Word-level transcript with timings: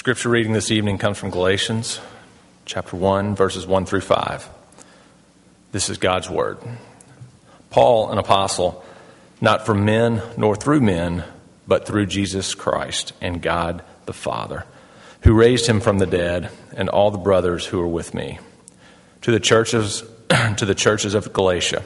Scripture 0.00 0.30
reading 0.30 0.54
this 0.54 0.70
evening 0.70 0.96
comes 0.96 1.18
from 1.18 1.28
Galatians 1.28 2.00
chapter 2.64 2.96
1, 2.96 3.36
verses 3.36 3.66
1 3.66 3.84
through 3.84 4.00
5. 4.00 4.48
This 5.72 5.90
is 5.90 5.98
God's 5.98 6.30
Word. 6.30 6.56
Paul, 7.68 8.10
an 8.10 8.16
apostle, 8.16 8.82
not 9.42 9.66
from 9.66 9.84
men 9.84 10.22
nor 10.38 10.56
through 10.56 10.80
men, 10.80 11.24
but 11.68 11.86
through 11.86 12.06
Jesus 12.06 12.54
Christ 12.54 13.12
and 13.20 13.42
God 13.42 13.84
the 14.06 14.14
Father, 14.14 14.64
who 15.20 15.34
raised 15.34 15.66
him 15.66 15.80
from 15.80 15.98
the 15.98 16.06
dead, 16.06 16.48
and 16.74 16.88
all 16.88 17.10
the 17.10 17.18
brothers 17.18 17.66
who 17.66 17.78
are 17.78 17.86
with 17.86 18.14
me. 18.14 18.38
To 19.20 19.30
the 19.30 19.38
churches, 19.38 20.02
to 20.56 20.64
the 20.64 20.74
churches 20.74 21.12
of 21.12 21.30
Galatia, 21.34 21.82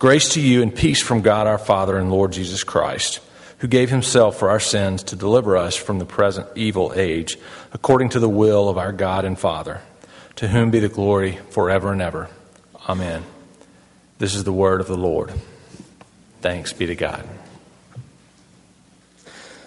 grace 0.00 0.30
to 0.30 0.40
you 0.40 0.60
and 0.60 0.74
peace 0.74 1.00
from 1.00 1.20
God 1.20 1.46
our 1.46 1.56
Father 1.56 1.96
and 1.98 2.10
Lord 2.10 2.32
Jesus 2.32 2.64
Christ 2.64 3.20
who 3.62 3.68
gave 3.68 3.90
himself 3.90 4.40
for 4.40 4.50
our 4.50 4.58
sins 4.58 5.04
to 5.04 5.14
deliver 5.14 5.56
us 5.56 5.76
from 5.76 6.00
the 6.00 6.04
present 6.04 6.48
evil 6.56 6.92
age, 6.96 7.38
according 7.72 8.08
to 8.08 8.18
the 8.18 8.28
will 8.28 8.68
of 8.68 8.76
our 8.76 8.90
God 8.90 9.24
and 9.24 9.38
Father, 9.38 9.80
to 10.34 10.48
whom 10.48 10.72
be 10.72 10.80
the 10.80 10.88
glory 10.88 11.38
forever 11.50 11.92
and 11.92 12.02
ever. 12.02 12.28
Amen. 12.88 13.22
This 14.18 14.34
is 14.34 14.42
the 14.42 14.52
word 14.52 14.80
of 14.80 14.88
the 14.88 14.96
Lord. 14.96 15.32
Thanks 16.40 16.72
be 16.72 16.86
to 16.86 16.96
God. 16.96 17.24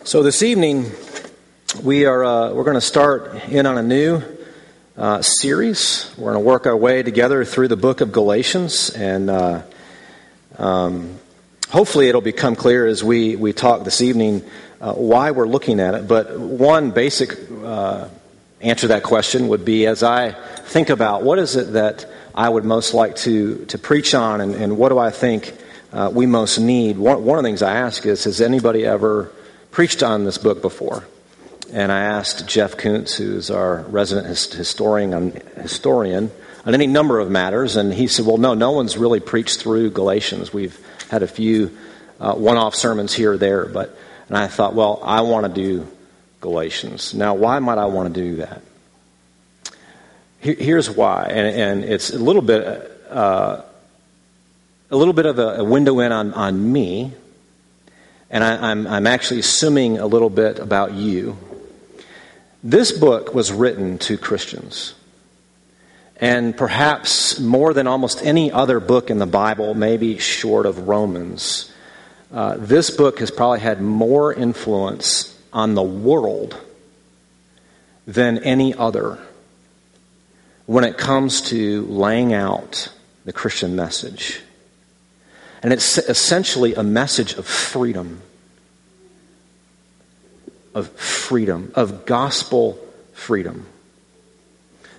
So 0.03 0.23
this 0.23 0.43
evening, 0.43 0.91
we 1.81 2.05
are 2.05 2.25
uh, 2.25 2.51
we're 2.51 2.65
going 2.65 2.75
to 2.75 2.81
start 2.81 3.45
in 3.47 3.65
on 3.65 3.77
a 3.77 3.81
new 3.81 4.21
uh, 4.97 5.21
series. 5.21 6.13
We're 6.17 6.33
going 6.33 6.43
to 6.43 6.45
work 6.45 6.67
our 6.67 6.75
way 6.75 7.01
together 7.01 7.45
through 7.45 7.69
the 7.69 7.77
book 7.77 8.01
of 8.01 8.11
Galatians, 8.11 8.89
and 8.89 9.29
uh, 9.29 9.61
um, 10.57 11.17
hopefully 11.75 12.07
it'll 12.07 12.21
become 12.21 12.55
clear 12.55 12.87
as 12.87 13.03
we, 13.03 13.35
we 13.35 13.51
talk 13.51 13.83
this 13.83 14.01
evening 14.01 14.41
uh, 14.79 14.93
why 14.93 15.31
we're 15.31 15.45
looking 15.45 15.81
at 15.81 15.93
it. 15.93 16.07
But 16.07 16.39
one 16.39 16.91
basic 16.91 17.37
uh, 17.65 18.07
answer 18.61 18.83
to 18.83 18.87
that 18.87 19.03
question 19.03 19.49
would 19.49 19.65
be 19.65 19.85
as 19.85 20.01
I 20.01 20.31
think 20.31 20.89
about 20.89 21.23
what 21.23 21.37
is 21.37 21.57
it 21.57 21.73
that 21.73 22.05
I 22.33 22.47
would 22.47 22.63
most 22.63 22.93
like 22.93 23.17
to, 23.17 23.65
to 23.65 23.77
preach 23.77 24.15
on 24.15 24.39
and, 24.39 24.55
and 24.55 24.77
what 24.77 24.87
do 24.87 24.97
I 24.97 25.09
think 25.09 25.53
uh, 25.91 26.09
we 26.13 26.25
most 26.25 26.59
need, 26.59 26.97
one, 26.97 27.25
one 27.25 27.39
of 27.39 27.43
the 27.43 27.49
things 27.49 27.61
I 27.61 27.75
ask 27.75 28.05
is 28.05 28.23
Has 28.23 28.39
anybody 28.39 28.85
ever 28.85 29.29
preached 29.71 30.01
on 30.01 30.23
this 30.23 30.37
book 30.37 30.61
before? 30.61 31.05
And 31.73 31.91
I 31.91 32.03
asked 32.03 32.47
Jeff 32.47 32.77
Kuntz, 32.77 33.17
who's 33.17 33.51
our 33.51 33.81
resident 33.89 34.27
historian, 34.27 35.41
historian 35.57 36.31
on 36.65 36.73
any 36.73 36.87
number 36.87 37.19
of 37.19 37.29
matters, 37.29 37.75
and 37.75 37.93
he 37.93 38.07
said, 38.07 38.25
Well, 38.25 38.37
no, 38.37 38.53
no 38.53 38.71
one's 38.71 38.95
really 38.95 39.19
preached 39.19 39.59
through 39.59 39.89
Galatians. 39.89 40.53
We've 40.53 40.79
had 41.09 41.23
a 41.23 41.27
few 41.27 41.77
uh, 42.19 42.33
one-off 42.33 42.75
sermons 42.75 43.13
here 43.13 43.33
or 43.33 43.37
there, 43.37 43.65
but 43.65 43.97
and 44.27 44.37
I 44.37 44.47
thought, 44.47 44.73
well, 44.73 44.99
I 45.03 45.21
want 45.21 45.45
to 45.45 45.53
do 45.53 45.87
Galatians. 46.41 47.13
Now, 47.13 47.35
why 47.35 47.59
might 47.59 47.77
I 47.77 47.85
want 47.85 48.13
to 48.13 48.21
do 48.21 48.35
that? 48.37 48.61
Here, 50.39 50.55
here's 50.55 50.89
why, 50.89 51.25
and, 51.29 51.47
and, 51.47 51.83
it's 51.83 52.11
a 52.11 52.19
little 52.19 52.41
bit 52.41 52.91
uh, 53.09 53.61
a 54.91 54.95
little 54.95 55.13
bit 55.13 55.25
of 55.25 55.39
a, 55.39 55.55
a, 55.57 55.63
window 55.63 55.99
in 55.99 56.11
on, 56.11 56.33
on 56.33 56.71
me, 56.71 57.11
and 58.29 58.43
I, 58.43 58.71
I'm, 58.71 58.85
I'm 58.87 59.07
actually 59.07 59.39
assuming 59.39 59.97
a 59.97 60.05
little 60.05 60.29
bit 60.29 60.59
about 60.59 60.93
you. 60.93 61.37
This 62.63 62.91
book 62.91 63.33
was 63.33 63.51
written 63.51 63.97
to 63.99 64.17
Christians. 64.17 64.93
And 66.17 66.55
perhaps 66.55 67.39
more 67.39 67.73
than 67.73 67.87
almost 67.87 68.23
any 68.23 68.51
other 68.51 68.79
book 68.79 69.09
in 69.09 69.19
the 69.19 69.25
Bible, 69.25 69.73
maybe 69.73 70.17
short 70.17 70.65
of 70.65 70.87
Romans, 70.87 71.71
uh, 72.31 72.55
this 72.57 72.89
book 72.89 73.19
has 73.19 73.31
probably 73.31 73.59
had 73.59 73.81
more 73.81 74.33
influence 74.33 75.37
on 75.51 75.73
the 75.75 75.83
world 75.83 76.57
than 78.07 78.39
any 78.39 78.73
other 78.73 79.19
when 80.65 80.83
it 80.83 80.97
comes 80.97 81.41
to 81.41 81.85
laying 81.85 82.33
out 82.33 82.91
the 83.25 83.33
Christian 83.33 83.75
message. 83.75 84.41
And 85.61 85.73
it's 85.73 85.97
essentially 85.97 86.75
a 86.75 86.83
message 86.83 87.33
of 87.33 87.45
freedom, 87.45 88.21
of 90.73 90.89
freedom, 90.91 91.71
of 91.75 92.05
gospel 92.05 92.79
freedom. 93.13 93.65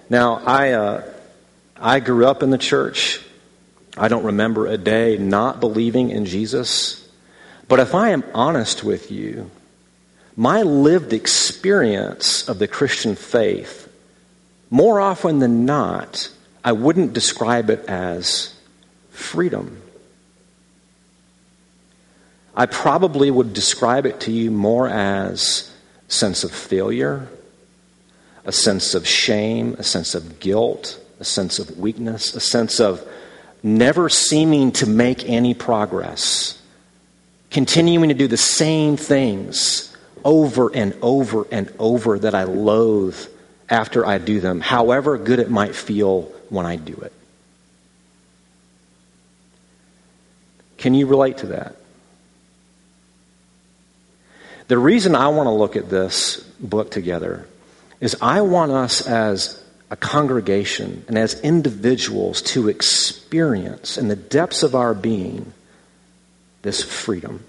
Now, 0.09 0.43
I, 0.45 0.73
uh, 0.73 1.03
I 1.77 2.01
grew 2.01 2.27
up 2.27 2.43
in 2.43 2.51
the 2.51 2.59
church. 2.59 3.21
I 3.97 4.09
don't 4.09 4.25
remember 4.25 4.67
a 4.67 4.79
day 4.79 5.19
not 5.19 5.61
believing 5.61 6.11
in 6.11 6.27
Jesus. 6.27 7.09
But 7.69 7.81
if 7.81 7.95
I 7.95 8.11
am 8.11 8.25
honest 8.35 8.85
with 8.85 9.11
you, 9.11 9.51
my 10.37 10.63
lived 10.63 11.13
experience 11.13 12.49
of 12.49 12.59
the 12.59 12.69
Christian 12.69 13.17
faith, 13.17 13.93
more 14.71 15.01
often 15.01 15.39
than 15.39 15.65
not, 15.65 16.31
I 16.63 16.73
wouldn't 16.73 17.13
describe 17.13 17.71
it 17.71 17.85
as 17.89 18.55
freedom. 19.11 19.81
I 22.55 22.67
probably 22.67 23.31
would 23.31 23.55
describe 23.55 24.07
it 24.07 24.21
to 24.21 24.33
you 24.33 24.51
more 24.51 24.89
as 24.89 25.73
sense 26.09 26.45
of 26.45 26.53
failure, 26.53 27.29
a 28.47 28.53
sense 28.53 28.95
of 28.95 29.07
shame, 29.07 29.75
a 29.79 29.83
sense 29.83 30.15
of 30.15 30.39
guilt, 30.39 30.99
a 31.19 31.25
sense 31.25 31.59
of 31.59 31.79
weakness, 31.79 32.35
a 32.35 32.41
sense 32.41 32.81
of 32.81 33.07
never 33.63 34.09
seeming 34.09 34.71
to 34.71 34.87
make 34.87 35.29
any 35.29 35.53
progress, 35.53 36.63
continuing 37.51 38.09
to 38.09 38.15
do 38.15 38.29
the 38.29 38.37
same 38.37 38.97
things 38.97 39.95
over 40.25 40.75
and 40.75 40.97
over 41.03 41.47
and 41.51 41.73
over 41.81 42.21
that 42.21 42.35
I 42.35 42.45
loathe 42.45 43.19
after 43.69 44.07
I 44.07 44.19
do 44.19 44.39
them, 44.39 44.61
however 44.61 45.19
good 45.19 45.41
it 45.41 45.51
might 45.51 45.75
feel 45.75 46.23
when 46.49 46.67
I 46.67 46.77
do 46.77 46.95
it. 46.95 47.13
Can 50.79 50.95
you 50.95 51.07
relate 51.07 51.39
to 51.39 51.47
that? 51.49 51.75
The 54.69 54.79
reason 54.79 55.17
I 55.17 55.29
want 55.29 55.49
to 55.49 55.53
look 55.53 55.75
at 55.75 55.91
this 55.91 56.39
book 56.61 56.93
together 56.93 57.49
is 58.01 58.17
I 58.21 58.41
want 58.43 58.73
us 58.73 59.07
as 59.07 59.63
a 59.91 59.97
congregation 59.97 61.05
and 61.09 61.17
as 61.17 61.41
individuals 61.41 62.43
to 62.43 62.69
experience 62.69 63.99
in 63.99 64.09
the 64.09 64.17
depths 64.17 64.63
of 64.63 64.75
our 64.75 64.95
being 64.95 65.53
this 66.63 66.83
freedom. 66.83 67.45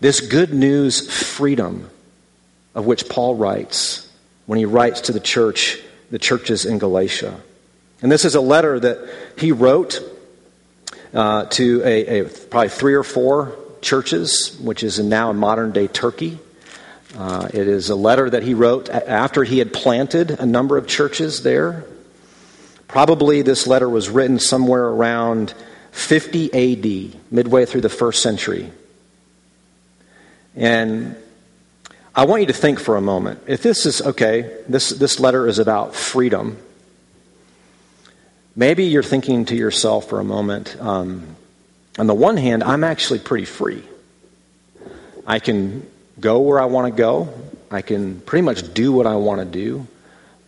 This 0.00 0.20
good 0.20 0.52
news 0.52 1.10
freedom 1.10 1.90
of 2.74 2.84
which 2.84 3.08
Paul 3.08 3.34
writes 3.34 4.06
when 4.44 4.58
he 4.58 4.66
writes 4.66 5.02
to 5.02 5.12
the 5.12 5.20
church, 5.20 5.80
the 6.10 6.18
churches 6.18 6.66
in 6.66 6.78
Galatia. 6.78 7.40
And 8.02 8.12
this 8.12 8.26
is 8.26 8.34
a 8.34 8.40
letter 8.40 8.78
that 8.78 9.08
he 9.38 9.52
wrote 9.52 10.00
uh, 11.14 11.46
to 11.46 11.82
a, 11.82 12.20
a, 12.20 12.24
probably 12.24 12.68
three 12.68 12.94
or 12.94 13.02
four 13.02 13.56
churches, 13.80 14.58
which 14.60 14.82
is 14.82 14.98
now 14.98 15.30
in 15.30 15.38
modern 15.38 15.72
day 15.72 15.86
Turkey. 15.86 16.38
Uh, 17.16 17.48
it 17.54 17.66
is 17.66 17.88
a 17.88 17.94
letter 17.94 18.28
that 18.28 18.42
he 18.42 18.52
wrote 18.52 18.90
after 18.90 19.42
he 19.42 19.58
had 19.58 19.72
planted 19.72 20.32
a 20.32 20.44
number 20.44 20.76
of 20.76 20.86
churches 20.86 21.42
there. 21.42 21.84
Probably 22.88 23.40
this 23.40 23.66
letter 23.66 23.88
was 23.88 24.10
written 24.10 24.38
somewhere 24.38 24.84
around 24.84 25.54
50 25.92 26.52
AD, 26.52 27.20
midway 27.30 27.64
through 27.64 27.80
the 27.80 27.88
first 27.88 28.22
century. 28.22 28.70
And 30.54 31.16
I 32.14 32.26
want 32.26 32.42
you 32.42 32.46
to 32.48 32.52
think 32.52 32.78
for 32.78 32.96
a 32.96 33.00
moment. 33.00 33.42
If 33.46 33.62
this 33.62 33.86
is 33.86 34.02
okay, 34.02 34.62
this, 34.68 34.90
this 34.90 35.18
letter 35.18 35.48
is 35.48 35.58
about 35.58 35.94
freedom. 35.94 36.58
Maybe 38.54 38.84
you're 38.84 39.02
thinking 39.02 39.46
to 39.46 39.56
yourself 39.56 40.10
for 40.10 40.20
a 40.20 40.24
moment, 40.24 40.76
um, 40.80 41.36
on 41.98 42.06
the 42.06 42.14
one 42.14 42.36
hand, 42.36 42.62
I'm 42.62 42.84
actually 42.84 43.20
pretty 43.20 43.46
free. 43.46 43.82
I 45.26 45.38
can 45.38 45.86
go 46.18 46.40
where 46.40 46.60
I 46.60 46.66
want 46.66 46.92
to 46.92 46.96
go. 46.96 47.28
I 47.70 47.82
can 47.82 48.20
pretty 48.20 48.42
much 48.42 48.74
do 48.74 48.92
what 48.92 49.06
I 49.06 49.16
want 49.16 49.40
to 49.40 49.44
do. 49.46 49.86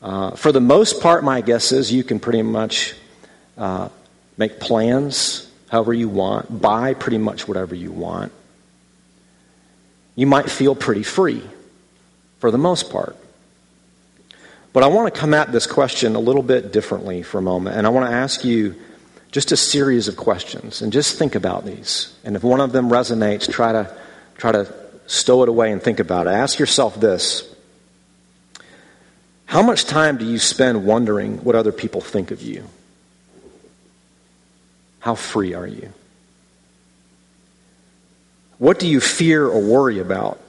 Uh, 0.01 0.31
for 0.33 0.53
the 0.53 0.61
most 0.61 1.01
part, 1.01 1.25
my 1.25 1.41
guess 1.41 1.73
is 1.73 1.93
you 1.93 2.05
can 2.05 2.21
pretty 2.21 2.43
much 2.43 2.95
uh, 3.57 3.89
make 4.37 4.61
plans 4.61 5.49
however 5.69 5.93
you 5.93 6.09
want, 6.09 6.61
buy 6.61 6.95
pretty 6.95 7.19
much 7.19 7.47
whatever 7.47 7.75
you 7.75 7.93
want. 7.93 8.33
You 10.17 10.27
might 10.27 10.51
feel 10.51 10.75
pretty 10.75 11.03
free 11.03 11.43
for 12.39 12.51
the 12.51 12.59
most 12.59 12.91
part. 12.91 13.17
But 14.73 14.83
I 14.83 14.89
want 14.89 15.13
to 15.13 15.21
come 15.21 15.35
at 15.35 15.53
this 15.53 15.67
question 15.67 16.15
a 16.15 16.21
little 16.21 16.43
bit 16.43 16.73
differently 16.73 17.23
for 17.23 17.39
a 17.39 17.43
moment, 17.43 17.77
and 17.77 17.87
I 17.87 17.91
want 17.91 18.09
to 18.09 18.15
ask 18.15 18.45
you 18.45 18.75
just 19.31 19.53
a 19.53 19.57
series 19.57 20.09
of 20.09 20.17
questions, 20.17 20.83
and 20.83 20.93
just 20.93 21.19
think 21.19 21.35
about 21.35 21.65
these. 21.65 22.15
And 22.25 22.37
if 22.37 22.43
one 22.43 22.61
of 22.61 22.73
them 22.73 22.89
resonates, 22.89 23.51
try 23.51 23.73
to 23.73 23.95
try 24.37 24.53
to 24.53 24.73
stow 25.09 25.43
it 25.43 25.49
away 25.49 25.73
and 25.73 25.83
think 25.83 25.99
about 25.99 26.29
it. 26.29 26.31
Ask 26.31 26.61
yourself 26.61 27.01
this 27.01 27.53
How 29.47 29.63
much 29.63 29.85
time 29.87 30.19
do 30.19 30.25
you 30.25 30.39
spend 30.39 30.85
wondering 30.87 31.39
what 31.39 31.57
other 31.57 31.73
people 31.73 32.01
think 32.01 32.31
of 32.31 32.41
you? 32.41 32.65
How 35.01 35.17
free 35.17 35.55
are 35.55 35.67
you? 35.67 35.93
What 38.59 38.79
do 38.79 38.87
you 38.87 39.01
fear 39.01 39.47
or 39.47 39.61
worry 39.61 39.99
about? 40.01 40.41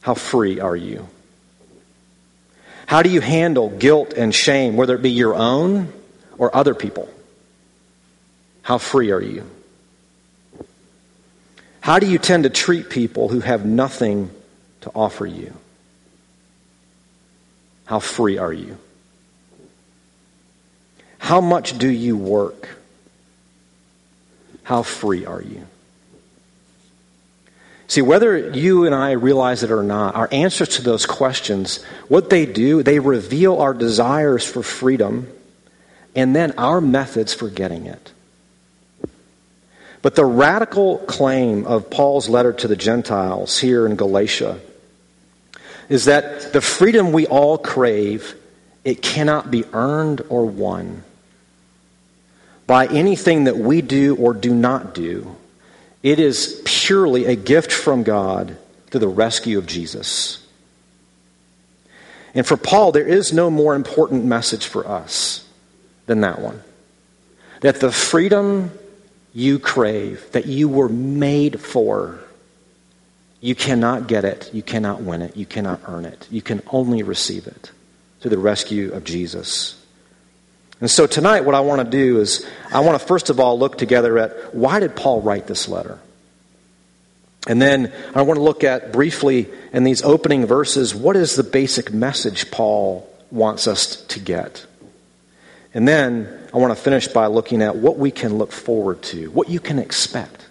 How 0.00 0.14
free 0.14 0.60
are 0.60 0.76
you? 0.76 1.08
How 2.86 3.02
do 3.02 3.10
you 3.10 3.20
handle 3.20 3.68
guilt 3.68 4.12
and 4.12 4.32
shame, 4.32 4.76
whether 4.76 4.94
it 4.94 5.02
be 5.02 5.10
your 5.10 5.34
own 5.34 5.92
or 6.38 6.54
other 6.54 6.74
people? 6.74 7.12
How 8.62 8.78
free 8.78 9.10
are 9.10 9.20
you? 9.20 9.50
How 11.86 12.00
do 12.00 12.08
you 12.08 12.18
tend 12.18 12.42
to 12.42 12.50
treat 12.50 12.90
people 12.90 13.28
who 13.28 13.38
have 13.38 13.64
nothing 13.64 14.32
to 14.80 14.90
offer 14.92 15.24
you? 15.24 15.54
How 17.84 18.00
free 18.00 18.38
are 18.38 18.52
you? 18.52 18.76
How 21.18 21.40
much 21.40 21.78
do 21.78 21.88
you 21.88 22.16
work? 22.16 22.68
How 24.64 24.82
free 24.82 25.26
are 25.26 25.40
you? 25.40 25.64
See, 27.86 28.02
whether 28.02 28.36
you 28.36 28.84
and 28.84 28.92
I 28.92 29.12
realize 29.12 29.62
it 29.62 29.70
or 29.70 29.84
not, 29.84 30.16
our 30.16 30.28
answers 30.32 30.70
to 30.70 30.82
those 30.82 31.06
questions, 31.06 31.84
what 32.08 32.30
they 32.30 32.46
do, 32.46 32.82
they 32.82 32.98
reveal 32.98 33.60
our 33.60 33.72
desires 33.72 34.44
for 34.44 34.64
freedom 34.64 35.28
and 36.16 36.34
then 36.34 36.50
our 36.58 36.80
methods 36.80 37.32
for 37.32 37.48
getting 37.48 37.86
it. 37.86 38.10
But 40.06 40.14
the 40.14 40.24
radical 40.24 40.98
claim 40.98 41.66
of 41.66 41.90
Paul's 41.90 42.28
letter 42.28 42.52
to 42.52 42.68
the 42.68 42.76
Gentiles 42.76 43.58
here 43.58 43.84
in 43.86 43.96
Galatia 43.96 44.60
is 45.88 46.04
that 46.04 46.52
the 46.52 46.60
freedom 46.60 47.10
we 47.10 47.26
all 47.26 47.58
crave, 47.58 48.36
it 48.84 49.02
cannot 49.02 49.50
be 49.50 49.64
earned 49.72 50.22
or 50.28 50.46
won 50.46 51.02
by 52.68 52.86
anything 52.86 53.44
that 53.44 53.56
we 53.56 53.82
do 53.82 54.14
or 54.14 54.32
do 54.32 54.54
not 54.54 54.94
do. 54.94 55.34
It 56.04 56.20
is 56.20 56.62
purely 56.64 57.24
a 57.24 57.34
gift 57.34 57.72
from 57.72 58.04
God 58.04 58.56
through 58.90 59.00
the 59.00 59.08
rescue 59.08 59.58
of 59.58 59.66
Jesus. 59.66 60.40
And 62.32 62.46
for 62.46 62.56
Paul, 62.56 62.92
there 62.92 63.08
is 63.08 63.32
no 63.32 63.50
more 63.50 63.74
important 63.74 64.24
message 64.24 64.66
for 64.66 64.86
us 64.86 65.44
than 66.06 66.20
that 66.20 66.40
one. 66.40 66.62
That 67.62 67.80
the 67.80 67.90
freedom 67.90 68.70
you 69.36 69.58
crave, 69.58 70.32
that 70.32 70.46
you 70.46 70.66
were 70.66 70.88
made 70.88 71.60
for, 71.60 72.18
you 73.42 73.54
cannot 73.54 74.06
get 74.08 74.24
it, 74.24 74.48
you 74.54 74.62
cannot 74.62 75.02
win 75.02 75.20
it, 75.20 75.36
you 75.36 75.44
cannot 75.44 75.78
earn 75.86 76.06
it. 76.06 76.26
You 76.30 76.40
can 76.40 76.62
only 76.68 77.02
receive 77.02 77.46
it 77.46 77.70
through 78.18 78.30
the 78.30 78.38
rescue 78.38 78.90
of 78.94 79.04
Jesus. 79.04 79.78
And 80.80 80.90
so 80.90 81.06
tonight, 81.06 81.42
what 81.42 81.54
I 81.54 81.60
want 81.60 81.82
to 81.82 81.90
do 81.90 82.18
is, 82.18 82.48
I 82.72 82.80
want 82.80 82.98
to 82.98 83.06
first 83.06 83.28
of 83.28 83.38
all 83.38 83.58
look 83.58 83.76
together 83.76 84.16
at 84.16 84.54
why 84.54 84.80
did 84.80 84.96
Paul 84.96 85.20
write 85.20 85.46
this 85.46 85.68
letter? 85.68 85.98
And 87.46 87.60
then 87.60 87.92
I 88.14 88.22
want 88.22 88.38
to 88.38 88.42
look 88.42 88.64
at 88.64 88.90
briefly 88.90 89.50
in 89.70 89.84
these 89.84 90.00
opening 90.00 90.46
verses 90.46 90.94
what 90.94 91.14
is 91.14 91.36
the 91.36 91.44
basic 91.44 91.92
message 91.92 92.50
Paul 92.50 93.06
wants 93.30 93.66
us 93.66 93.96
to 94.06 94.18
get? 94.18 94.64
And 95.74 95.86
then 95.86 96.48
I 96.54 96.58
want 96.58 96.76
to 96.76 96.82
finish 96.82 97.08
by 97.08 97.26
looking 97.26 97.62
at 97.62 97.76
what 97.76 97.98
we 97.98 98.10
can 98.10 98.38
look 98.38 98.52
forward 98.52 99.02
to, 99.04 99.30
what 99.30 99.48
you 99.48 99.60
can 99.60 99.78
expect 99.78 100.46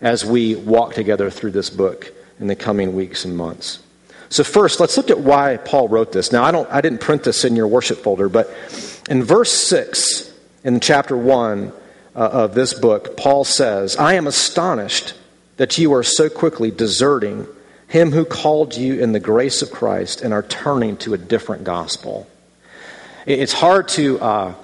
as 0.00 0.24
we 0.24 0.54
walk 0.54 0.94
together 0.94 1.30
through 1.30 1.52
this 1.52 1.70
book 1.70 2.12
in 2.38 2.46
the 2.46 2.56
coming 2.56 2.94
weeks 2.94 3.24
and 3.24 3.36
months. 3.36 3.80
So 4.28 4.44
first, 4.44 4.80
let's 4.80 4.96
look 4.96 5.10
at 5.10 5.20
why 5.20 5.56
Paul 5.56 5.88
wrote 5.88 6.12
this. 6.12 6.32
Now, 6.32 6.42
I 6.44 6.50
don't 6.50 6.70
I 6.70 6.80
didn't 6.80 7.00
print 7.00 7.24
this 7.24 7.44
in 7.44 7.56
your 7.56 7.68
worship 7.68 7.98
folder, 7.98 8.28
but 8.28 8.48
in 9.08 9.22
verse 9.22 9.52
6 9.52 10.32
in 10.64 10.80
chapter 10.80 11.16
1 11.16 11.72
uh, 12.14 12.18
of 12.18 12.54
this 12.54 12.74
book, 12.74 13.16
Paul 13.16 13.44
says, 13.44 13.96
"I 13.96 14.14
am 14.14 14.26
astonished 14.26 15.14
that 15.58 15.78
you 15.78 15.94
are 15.94 16.02
so 16.02 16.28
quickly 16.28 16.70
deserting 16.70 17.46
him 17.88 18.10
who 18.10 18.24
called 18.24 18.76
you 18.76 19.00
in 19.00 19.12
the 19.12 19.20
grace 19.20 19.62
of 19.62 19.70
Christ 19.70 20.22
and 20.22 20.34
are 20.34 20.42
turning 20.42 20.96
to 20.98 21.14
a 21.14 21.18
different 21.18 21.64
gospel." 21.64 22.26
It's 23.26 23.52
hard 23.52 23.88
to 23.88 24.20
uh, 24.20 24.54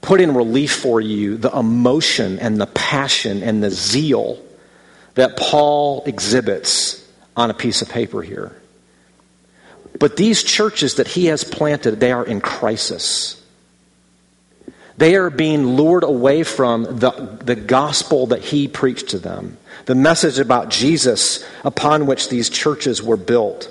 put 0.00 0.20
in 0.22 0.34
relief 0.34 0.74
for 0.74 1.00
you 1.00 1.36
the 1.36 1.54
emotion 1.56 2.38
and 2.38 2.58
the 2.58 2.66
passion 2.66 3.42
and 3.42 3.62
the 3.62 3.70
zeal 3.70 4.42
that 5.14 5.36
Paul 5.36 6.02
exhibits 6.06 7.06
on 7.36 7.50
a 7.50 7.54
piece 7.54 7.82
of 7.82 7.90
paper 7.90 8.22
here. 8.22 8.56
But 9.98 10.16
these 10.16 10.42
churches 10.42 10.94
that 10.94 11.06
he 11.06 11.26
has 11.26 11.44
planted, 11.44 12.00
they 12.00 12.12
are 12.12 12.24
in 12.24 12.40
crisis. 12.40 13.38
They 14.96 15.16
are 15.16 15.28
being 15.28 15.66
lured 15.66 16.02
away 16.02 16.44
from 16.44 16.84
the, 16.84 17.38
the 17.44 17.56
gospel 17.56 18.28
that 18.28 18.42
he 18.42 18.68
preached 18.68 19.10
to 19.10 19.18
them, 19.18 19.58
the 19.84 19.94
message 19.94 20.38
about 20.38 20.70
Jesus 20.70 21.44
upon 21.62 22.06
which 22.06 22.30
these 22.30 22.48
churches 22.48 23.02
were 23.02 23.18
built. 23.18 23.70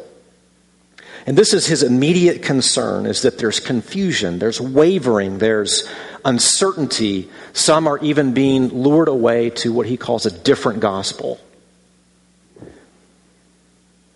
And 1.26 1.38
this 1.38 1.54
is 1.54 1.68
his 1.68 1.84
immediate 1.84 2.42
concern 2.42 3.06
is 3.06 3.22
that 3.22 3.38
there's 3.38 3.60
confusion, 3.60 4.40
there's 4.40 4.60
wavering, 4.60 5.38
there's 5.38 5.88
uncertainty. 6.26 7.30
Some 7.54 7.88
are 7.88 8.00
even 8.00 8.34
being 8.34 8.70
lured 8.70 9.08
away 9.08 9.52
to 9.52 9.72
what 9.72 9.86
he 9.86 9.98
calls 9.98 10.26
a 10.26 10.32
different 10.32 10.80
gospel. 10.80 11.40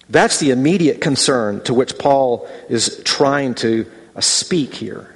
That's 0.09 0.39
the 0.39 0.51
immediate 0.51 1.01
concern 1.01 1.61
to 1.63 1.73
which 1.73 1.97
Paul 1.97 2.47
is 2.69 3.01
trying 3.03 3.55
to 3.55 3.89
uh, 4.15 4.21
speak 4.21 4.73
here. 4.73 5.15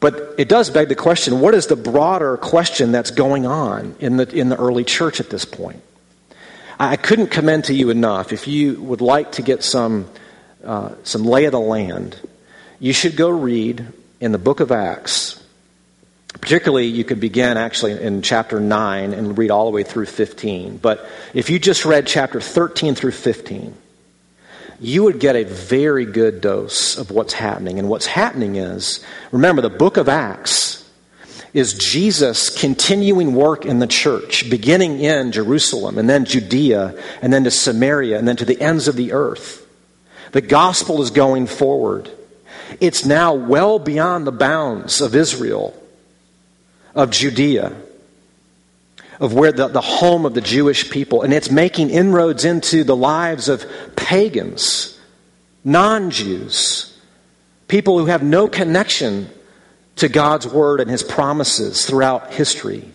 But 0.00 0.34
it 0.36 0.48
does 0.48 0.70
beg 0.70 0.88
the 0.88 0.94
question 0.94 1.40
what 1.40 1.54
is 1.54 1.66
the 1.66 1.76
broader 1.76 2.36
question 2.36 2.92
that's 2.92 3.10
going 3.10 3.46
on 3.46 3.96
in 4.00 4.16
the, 4.16 4.28
in 4.28 4.48
the 4.48 4.56
early 4.56 4.84
church 4.84 5.20
at 5.20 5.30
this 5.30 5.44
point? 5.44 5.82
I 6.78 6.96
couldn't 6.96 7.28
commend 7.28 7.64
to 7.64 7.74
you 7.74 7.90
enough. 7.90 8.32
If 8.32 8.48
you 8.48 8.80
would 8.82 9.00
like 9.00 9.32
to 9.32 9.42
get 9.42 9.62
some, 9.62 10.08
uh, 10.64 10.94
some 11.04 11.24
lay 11.24 11.44
of 11.44 11.52
the 11.52 11.60
land, 11.60 12.16
you 12.80 12.92
should 12.92 13.16
go 13.16 13.28
read 13.28 13.86
in 14.20 14.32
the 14.32 14.38
book 14.38 14.60
of 14.60 14.72
Acts 14.72 15.44
Particularly, 16.40 16.86
you 16.86 17.04
could 17.04 17.20
begin 17.20 17.56
actually 17.56 17.92
in 18.02 18.20
chapter 18.20 18.60
9 18.60 19.14
and 19.14 19.38
read 19.38 19.50
all 19.50 19.64
the 19.64 19.70
way 19.70 19.82
through 19.82 20.06
15. 20.06 20.76
But 20.76 21.08
if 21.32 21.48
you 21.48 21.58
just 21.58 21.84
read 21.84 22.06
chapter 22.06 22.40
13 22.40 22.94
through 22.94 23.12
15, 23.12 23.74
you 24.80 25.04
would 25.04 25.20
get 25.20 25.36
a 25.36 25.44
very 25.44 26.04
good 26.04 26.40
dose 26.40 26.98
of 26.98 27.10
what's 27.10 27.32
happening. 27.32 27.78
And 27.78 27.88
what's 27.88 28.06
happening 28.06 28.56
is, 28.56 29.02
remember, 29.30 29.62
the 29.62 29.70
book 29.70 29.96
of 29.96 30.08
Acts 30.08 30.83
is 31.54 31.72
Jesus 31.72 32.50
continuing 32.50 33.32
work 33.32 33.64
in 33.64 33.78
the 33.78 33.86
church, 33.86 34.50
beginning 34.50 34.98
in 34.98 35.30
Jerusalem, 35.30 35.98
and 35.98 36.10
then 36.10 36.24
Judea, 36.24 37.00
and 37.22 37.32
then 37.32 37.44
to 37.44 37.50
Samaria, 37.50 38.18
and 38.18 38.26
then 38.26 38.36
to 38.36 38.44
the 38.44 38.60
ends 38.60 38.88
of 38.88 38.96
the 38.96 39.12
earth. 39.12 39.64
The 40.32 40.40
gospel 40.40 41.00
is 41.00 41.12
going 41.12 41.46
forward. 41.46 42.10
It's 42.80 43.06
now 43.06 43.34
well 43.34 43.78
beyond 43.78 44.26
the 44.26 44.32
bounds 44.32 45.00
of 45.00 45.14
Israel 45.14 45.80
of 46.92 47.12
Judea, 47.12 47.72
of 49.20 49.32
where 49.32 49.52
the, 49.52 49.68
the 49.68 49.80
home 49.80 50.26
of 50.26 50.34
the 50.34 50.40
Jewish 50.40 50.90
people, 50.90 51.22
and 51.22 51.32
it's 51.32 51.52
making 51.52 51.90
inroads 51.90 52.44
into 52.44 52.82
the 52.82 52.96
lives 52.96 53.48
of 53.48 53.64
pagans, 53.94 54.98
non 55.62 56.10
Jews, 56.10 56.98
people 57.68 58.00
who 58.00 58.06
have 58.06 58.24
no 58.24 58.48
connection 58.48 59.30
to 59.96 60.08
God's 60.08 60.46
word 60.46 60.80
and 60.80 60.90
his 60.90 61.02
promises 61.02 61.86
throughout 61.86 62.32
history. 62.32 62.88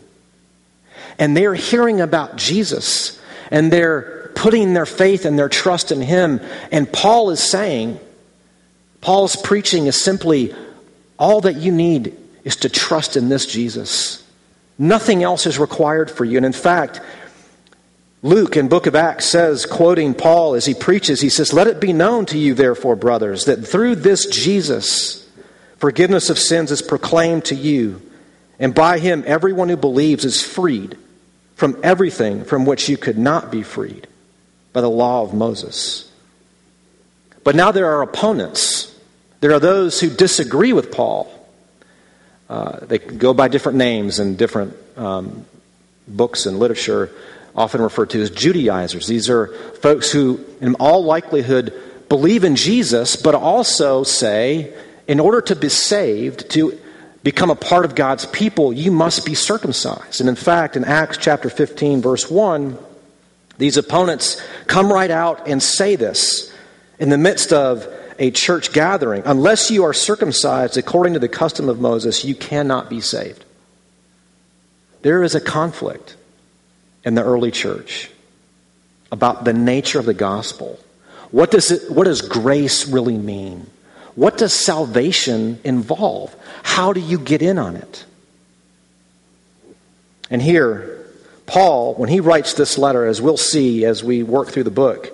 And 1.18 1.36
they're 1.36 1.54
hearing 1.54 2.02
about 2.02 2.36
Jesus 2.36 3.20
and 3.52 3.72
they're 3.72 4.32
putting 4.36 4.74
their 4.74 4.86
faith 4.86 5.26
and 5.26 5.38
their 5.38 5.50
trust 5.50 5.92
in 5.92 6.02
him. 6.02 6.40
And 6.72 6.92
Paul 6.92 7.30
is 7.32 7.42
saying, 7.42 8.00
Paul's 9.02 9.36
preaching 9.36 9.88
is 9.88 10.02
simply 10.02 10.56
all 11.18 11.42
that 11.42 11.56
you 11.56 11.72
need 11.72 12.16
is 12.44 12.58
to 12.58 12.70
trust 12.70 13.18
in 13.18 13.30
this 13.30 13.46
Jesus. 13.46 14.26
Nothing 14.78 15.24
else 15.24 15.46
is 15.46 15.60
required 15.60 16.10
for 16.10 16.24
you. 16.24 16.38
And 16.38 16.46
in 16.46 16.54
fact, 16.54 17.02
Luke 18.22 18.58
in 18.58 18.68
book 18.68 18.86
of 18.86 18.96
Acts 18.96 19.26
says, 19.26 19.66
quoting 19.66 20.14
Paul 20.14 20.56
as 20.56 20.66
he 20.66 20.74
preaches, 20.74 21.22
he 21.22 21.30
says, 21.30 21.54
Let 21.54 21.68
it 21.68 21.80
be 21.80 21.94
known 21.94 22.26
to 22.28 22.38
you, 22.38 22.54
therefore, 22.54 22.96
brothers, 22.96 23.46
that 23.46 23.66
through 23.66 23.96
this 23.96 24.26
Jesus, 24.26 25.29
forgiveness 25.80 26.30
of 26.30 26.38
sins 26.38 26.72
is 26.72 26.82
proclaimed 26.82 27.46
to 27.46 27.56
you, 27.56 28.02
and 28.60 28.76
by 28.76 29.00
him 29.00 29.24
everyone 29.26 29.70
who 29.70 29.78
believes 29.78 30.26
is 30.26 30.42
freed 30.42 30.98
from 31.56 31.78
everything 31.84 32.46
from 32.46 32.66
which 32.66 32.88
you 32.88 32.98
could 32.98 33.18
not 33.18 33.52
be 33.52 33.64
freed 33.64 34.08
by 34.72 34.82
the 34.82 34.90
law 34.90 35.24
of 35.24 35.34
Moses. 35.34 36.10
But 37.44 37.56
now 37.56 37.72
there 37.72 37.88
are 37.88 38.02
opponents. 38.02 38.96
There 39.40 39.54
are 39.54 39.60
those 39.60 40.00
who 40.00 40.10
disagree 40.10 40.74
with 40.74 40.92
Paul. 40.92 41.30
Uh, 42.50 42.80
they 42.86 42.98
go 42.98 43.34
by 43.34 43.48
different 43.48 43.78
names 43.78 44.20
in 44.20 44.36
different 44.36 44.76
um, 44.98 45.46
books 46.08 46.46
and 46.46 46.60
literature, 46.60 47.12
often 47.56 47.82
referred 47.82 48.10
to 48.12 48.22
as 48.22 48.30
Judaizers. 48.30 49.08
These 49.08 49.30
are 49.30 49.48
folks 49.82 50.12
who, 50.12 50.44
in 50.62 50.76
all 50.76 51.04
likelihood, 51.04 51.74
believe 52.10 52.44
in 52.44 52.56
Jesus, 52.56 53.16
but 53.16 53.36
also 53.36 54.04
say, 54.04 54.74
in 55.10 55.20
order 55.20 55.42
to 55.42 55.56
be 55.56 55.70
saved, 55.70 56.52
to 56.52 56.80
become 57.24 57.50
a 57.50 57.56
part 57.56 57.84
of 57.84 57.96
God's 57.96 58.28
people, 58.28 58.72
you 58.72 58.92
must 58.92 59.26
be 59.26 59.34
circumcised. 59.34 60.22
And 60.22 60.30
in 60.30 60.36
fact, 60.36 60.78
in 60.78 60.86
Acts 60.86 61.18
chapter 61.18 61.50
15, 61.50 62.00
verse 62.00 62.30
1, 62.30 62.78
These 63.58 63.76
opponents 63.76 64.40
come 64.68 64.94
right 64.94 65.10
out 65.10 65.48
and 65.48 65.64
say 65.64 65.96
this 65.96 66.54
in 67.00 67.10
the 67.10 67.18
midst 67.18 67.52
of 67.52 67.88
a 68.20 68.30
church 68.30 68.72
gathering. 68.72 69.24
Unless 69.26 69.72
you 69.72 69.84
are 69.84 69.94
circumcised 69.94 70.78
according 70.78 71.14
to 71.14 71.20
the 71.20 71.28
custom 71.28 71.70
of 71.70 71.82
Moses, 71.82 72.24
you 72.24 72.36
cannot 72.36 72.88
be 72.88 73.02
saved. 73.02 73.44
There 75.02 75.24
is 75.24 75.34
a 75.34 75.42
conflict 75.42 76.18
in 77.04 77.16
the 77.16 77.24
early 77.24 77.50
church 77.50 78.12
about 79.12 79.44
the 79.44 79.54
nature 79.54 79.98
of 79.98 80.06
the 80.06 80.14
gospel. 80.14 80.80
What 81.32 81.50
does, 81.50 81.72
it, 81.72 81.90
what 81.90 82.04
does 82.04 82.22
grace 82.22 82.88
really 82.88 83.18
mean? 83.18 83.66
What 84.16 84.38
does 84.38 84.54
salvation 84.54 85.60
involve? 85.64 86.36
How 86.64 86.94
do 86.94 87.00
you 87.00 87.20
get 87.20 87.42
in 87.42 87.58
on 87.58 87.76
it? 87.76 88.06
And 90.30 90.42
here, 90.42 91.08
Paul, 91.46 91.96
when 91.96 92.10
he 92.10 92.20
writes 92.20 92.54
this 92.54 92.78
letter, 92.78 93.06
as 93.06 93.22
we'll 93.22 93.38
see 93.38 93.86
as 93.86 94.04
we 94.04 94.24
work 94.24 94.50
through 94.50 94.66
the 94.66 94.72
book, 94.72 95.12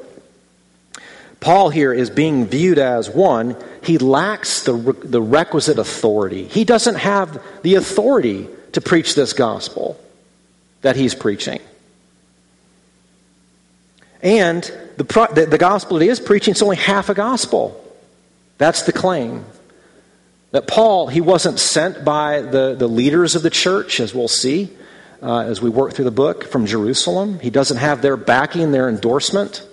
Paul 1.39 1.69
here 1.69 1.93
is 1.93 2.09
being 2.09 2.47
viewed 2.47 2.79
as 2.79 3.09
one, 3.09 3.55
he 3.83 3.97
lacks 3.97 4.63
the, 4.63 4.73
the 4.73 5.21
requisite 5.21 5.77
authority. 5.77 6.47
He 6.47 6.65
doesn't 6.65 6.95
have 6.95 7.41
the 7.61 7.75
authority 7.75 8.47
to 8.71 8.81
preach 8.81 9.15
this 9.15 9.33
gospel 9.33 9.99
that 10.81 10.95
he's 10.95 11.13
preaching. 11.13 11.59
And 14.21 14.63
the, 14.97 15.03
the, 15.35 15.45
the 15.45 15.57
gospel 15.57 15.99
that 15.99 16.03
he 16.03 16.09
is 16.09 16.19
preaching 16.19 16.53
is 16.53 16.61
only 16.63 16.77
half 16.77 17.09
a 17.09 17.13
gospel. 17.13 17.79
That's 18.57 18.83
the 18.83 18.93
claim. 18.93 19.45
That 20.51 20.67
Paul, 20.67 21.07
he 21.07 21.21
wasn't 21.21 21.59
sent 21.59 22.05
by 22.05 22.41
the, 22.41 22.75
the 22.75 22.87
leaders 22.87 23.35
of 23.35 23.43
the 23.43 23.49
church, 23.49 23.99
as 23.99 24.13
we'll 24.13 24.27
see 24.27 24.71
uh, 25.21 25.39
as 25.39 25.61
we 25.61 25.69
work 25.69 25.93
through 25.93 26.05
the 26.05 26.11
book, 26.11 26.45
from 26.45 26.65
Jerusalem. 26.65 27.39
He 27.39 27.49
doesn't 27.49 27.77
have 27.77 28.01
their 28.01 28.17
backing, 28.17 28.71
their 28.71 28.87
endorsement. 28.87 29.67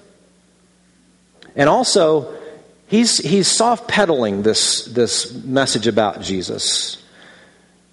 And 1.54 1.68
also, 1.68 2.34
he's, 2.86 3.18
he's 3.18 3.48
soft 3.48 3.86
pedaling 3.86 4.42
this, 4.42 4.86
this 4.86 5.32
message 5.32 5.86
about 5.86 6.22
Jesus. 6.22 7.02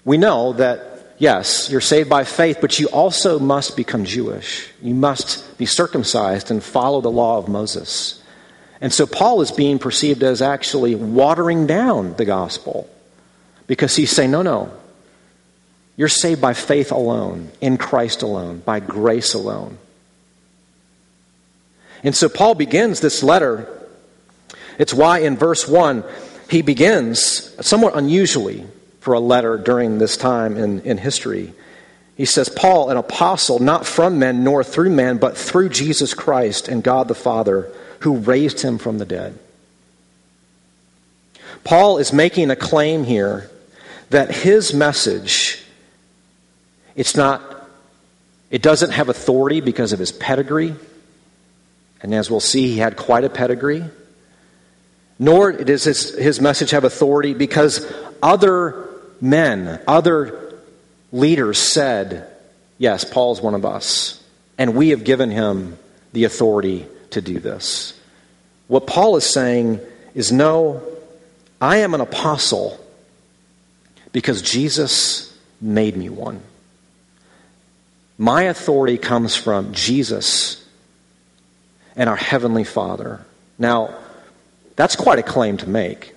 We 0.05 0.17
know 0.17 0.53
that 0.53 1.15
yes, 1.17 1.69
you're 1.69 1.81
saved 1.81 2.09
by 2.09 2.23
faith, 2.23 2.59
but 2.61 2.79
you 2.79 2.87
also 2.87 3.37
must 3.39 3.75
become 3.75 4.05
Jewish. 4.05 4.69
You 4.81 4.95
must 4.95 5.57
be 5.57 5.65
circumcised 5.65 6.49
and 6.49 6.63
follow 6.63 7.01
the 7.01 7.11
law 7.11 7.37
of 7.37 7.47
Moses. 7.47 8.18
And 8.81 8.93
so 8.93 9.05
Paul 9.05 9.41
is 9.41 9.51
being 9.51 9.79
perceived 9.79 10.23
as 10.23 10.41
actually 10.41 10.95
watering 10.95 11.67
down 11.67 12.13
the 12.13 12.25
gospel 12.25 12.89
because 13.67 13.95
he's 13.95 14.11
saying, 14.11 14.31
no, 14.31 14.41
no. 14.41 14.71
You're 15.97 16.07
saved 16.07 16.41
by 16.41 16.53
faith 16.53 16.93
alone, 16.93 17.51
in 17.59 17.77
Christ 17.77 18.21
alone, 18.21 18.59
by 18.59 18.79
grace 18.79 19.33
alone. 19.33 19.77
And 22.03 22.15
so 22.15 22.29
Paul 22.29 22.55
begins 22.55 23.01
this 23.01 23.21
letter. 23.21 23.67
It's 24.77 24.93
why 24.93 25.19
in 25.19 25.35
verse 25.35 25.67
1 25.67 26.05
he 26.49 26.61
begins 26.61 27.53
somewhat 27.65 27.97
unusually 27.97 28.65
for 29.01 29.13
a 29.13 29.19
letter 29.19 29.57
during 29.57 29.97
this 29.97 30.15
time 30.15 30.57
in, 30.57 30.81
in 30.81 30.97
history. 30.97 31.53
He 32.15 32.25
says, 32.25 32.49
Paul, 32.49 32.89
an 32.89 32.97
apostle, 32.97 33.59
not 33.59 33.85
from 33.85 34.19
men 34.19 34.43
nor 34.43 34.63
through 34.63 34.89
men, 34.89 35.17
but 35.17 35.37
through 35.37 35.69
Jesus 35.69 36.13
Christ 36.13 36.67
and 36.67 36.83
God 36.83 37.07
the 37.07 37.15
Father, 37.15 37.71
who 37.99 38.17
raised 38.17 38.61
him 38.61 38.77
from 38.77 38.97
the 38.97 39.05
dead. 39.05 39.37
Paul 41.63 41.97
is 41.97 42.13
making 42.13 42.51
a 42.51 42.55
claim 42.55 43.03
here 43.03 43.49
that 44.09 44.31
his 44.31 44.73
message, 44.73 45.63
it's 46.95 47.15
not, 47.15 47.67
it 48.49 48.61
doesn't 48.61 48.91
have 48.91 49.09
authority 49.09 49.61
because 49.61 49.93
of 49.93 49.99
his 49.99 50.11
pedigree. 50.11 50.73
And 52.01 52.13
as 52.13 52.31
we'll 52.31 52.39
see, 52.39 52.67
he 52.67 52.77
had 52.77 52.95
quite 52.95 53.23
a 53.23 53.29
pedigree. 53.29 53.83
Nor 55.19 55.51
does 55.51 55.83
his, 55.83 56.17
his 56.17 56.39
message 56.39 56.71
have 56.71 56.85
authority 56.85 57.33
because 57.33 57.85
other 58.23 58.87
men, 59.19 59.81
other 59.85 60.55
leaders 61.11 61.57
said, 61.57 62.27
Yes, 62.77 63.03
Paul's 63.03 63.41
one 63.41 63.55
of 63.55 63.65
us, 63.65 64.23
and 64.57 64.73
we 64.73 64.89
have 64.89 65.03
given 65.03 65.29
him 65.29 65.77
the 66.13 66.23
authority 66.23 66.87
to 67.11 67.21
do 67.21 67.39
this. 67.39 67.99
What 68.67 68.87
Paul 68.87 69.15
is 69.15 69.25
saying 69.25 69.79
is, 70.13 70.31
No, 70.31 70.81
I 71.61 71.77
am 71.77 71.93
an 71.93 72.01
apostle 72.01 72.79
because 74.11 74.41
Jesus 74.41 75.37
made 75.61 75.95
me 75.95 76.09
one. 76.09 76.41
My 78.17 78.43
authority 78.43 78.97
comes 78.97 79.35
from 79.35 79.73
Jesus 79.73 80.65
and 81.95 82.09
our 82.09 82.15
Heavenly 82.15 82.63
Father. 82.63 83.25
Now, 83.57 83.95
that's 84.75 84.95
quite 84.95 85.19
a 85.19 85.23
claim 85.23 85.57
to 85.57 85.69
make. 85.69 86.15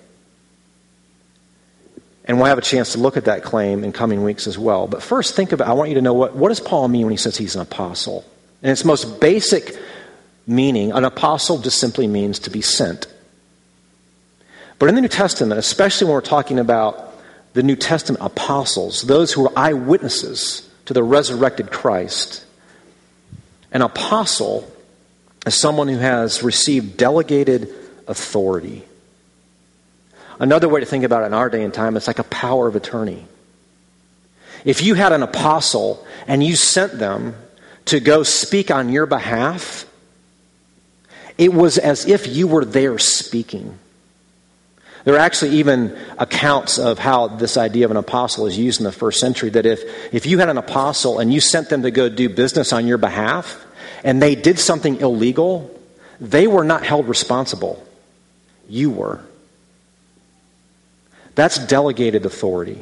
And 2.25 2.37
we'll 2.37 2.47
have 2.47 2.57
a 2.57 2.61
chance 2.61 2.93
to 2.93 2.99
look 2.99 3.17
at 3.17 3.25
that 3.25 3.43
claim 3.43 3.83
in 3.83 3.91
coming 3.91 4.23
weeks 4.23 4.47
as 4.47 4.57
well. 4.57 4.87
But 4.87 5.03
first, 5.03 5.35
think 5.35 5.51
about 5.51 5.67
I 5.67 5.73
want 5.73 5.89
you 5.89 5.95
to 5.95 6.01
know 6.01 6.13
what, 6.13 6.35
what 6.35 6.49
does 6.49 6.61
Paul 6.61 6.87
mean 6.87 7.03
when 7.03 7.11
he 7.11 7.17
says 7.17 7.35
he's 7.35 7.55
an 7.55 7.61
apostle? 7.61 8.23
In 8.61 8.69
its 8.69 8.85
most 8.85 9.19
basic 9.19 9.77
meaning, 10.45 10.91
an 10.91 11.05
apostle 11.05 11.59
just 11.59 11.79
simply 11.79 12.07
means 12.07 12.39
to 12.39 12.49
be 12.49 12.61
sent. 12.61 13.07
But 14.79 14.89
in 14.89 14.95
the 14.95 15.01
New 15.01 15.07
Testament, 15.07 15.59
especially 15.59 16.05
when 16.05 16.15
we're 16.15 16.21
talking 16.21 16.59
about 16.59 17.15
the 17.53 17.63
New 17.63 17.75
Testament 17.75 18.23
apostles, 18.23 19.03
those 19.03 19.31
who 19.31 19.43
were 19.43 19.51
eyewitnesses 19.55 20.69
to 20.85 20.93
the 20.93 21.03
resurrected 21.03 21.71
Christ, 21.71 22.43
an 23.71 23.81
apostle 23.81 24.69
is 25.45 25.59
someone 25.59 25.87
who 25.87 25.97
has 25.97 26.43
received 26.43 26.97
delegated 26.97 27.69
authority. 28.07 28.83
Another 30.39 30.67
way 30.67 30.79
to 30.79 30.85
think 30.85 31.03
about 31.03 31.23
it 31.23 31.27
in 31.27 31.33
our 31.33 31.49
day 31.49 31.63
and 31.63 31.73
time, 31.73 31.95
it's 31.95 32.07
like 32.07 32.19
a 32.19 32.23
power 32.23 32.67
of 32.67 32.75
attorney. 32.75 33.25
If 34.65 34.81
you 34.81 34.95
had 34.95 35.11
an 35.11 35.23
apostle 35.23 36.05
and 36.27 36.43
you 36.43 36.55
sent 36.55 36.97
them 36.97 37.35
to 37.85 37.99
go 37.99 38.23
speak 38.23 38.71
on 38.71 38.89
your 38.89 39.05
behalf, 39.05 39.85
it 41.37 41.53
was 41.53 41.77
as 41.77 42.05
if 42.05 42.27
you 42.27 42.47
were 42.47 42.65
there 42.65 42.97
speaking. 42.99 43.77
There 45.03 45.15
are 45.15 45.19
actually 45.19 45.57
even 45.57 45.97
accounts 46.17 46.79
of 46.79 46.97
how 46.97 47.27
this 47.27 47.57
idea 47.57 47.85
of 47.85 47.91
an 47.91 47.97
apostle 47.97 48.45
is 48.47 48.57
used 48.57 48.79
in 48.79 48.85
the 48.85 48.91
first 48.91 49.19
century. 49.19 49.49
That 49.49 49.65
if, 49.65 50.13
if 50.13 50.25
you 50.25 50.39
had 50.39 50.49
an 50.49 50.57
apostle 50.57 51.19
and 51.19 51.33
you 51.33 51.41
sent 51.41 51.69
them 51.69 51.81
to 51.83 51.91
go 51.91 52.07
do 52.07 52.29
business 52.29 52.71
on 52.71 52.87
your 52.87 52.97
behalf 52.97 53.65
and 54.03 54.21
they 54.21 54.35
did 54.35 54.59
something 54.59 55.01
illegal, 55.01 55.69
they 56.21 56.47
were 56.47 56.63
not 56.63 56.85
held 56.85 57.09
responsible. 57.09 57.85
You 58.69 58.91
were. 58.91 59.19
That's 61.35 61.57
delegated 61.57 62.25
authority. 62.25 62.79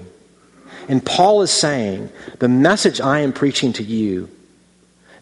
And 0.88 1.04
Paul 1.04 1.42
is 1.42 1.52
saying 1.52 2.12
the 2.40 2.50
message 2.50 3.02
I 3.02 3.20
am 3.20 3.34
preaching 3.34 3.74
to 3.74 3.84
you 3.84 4.30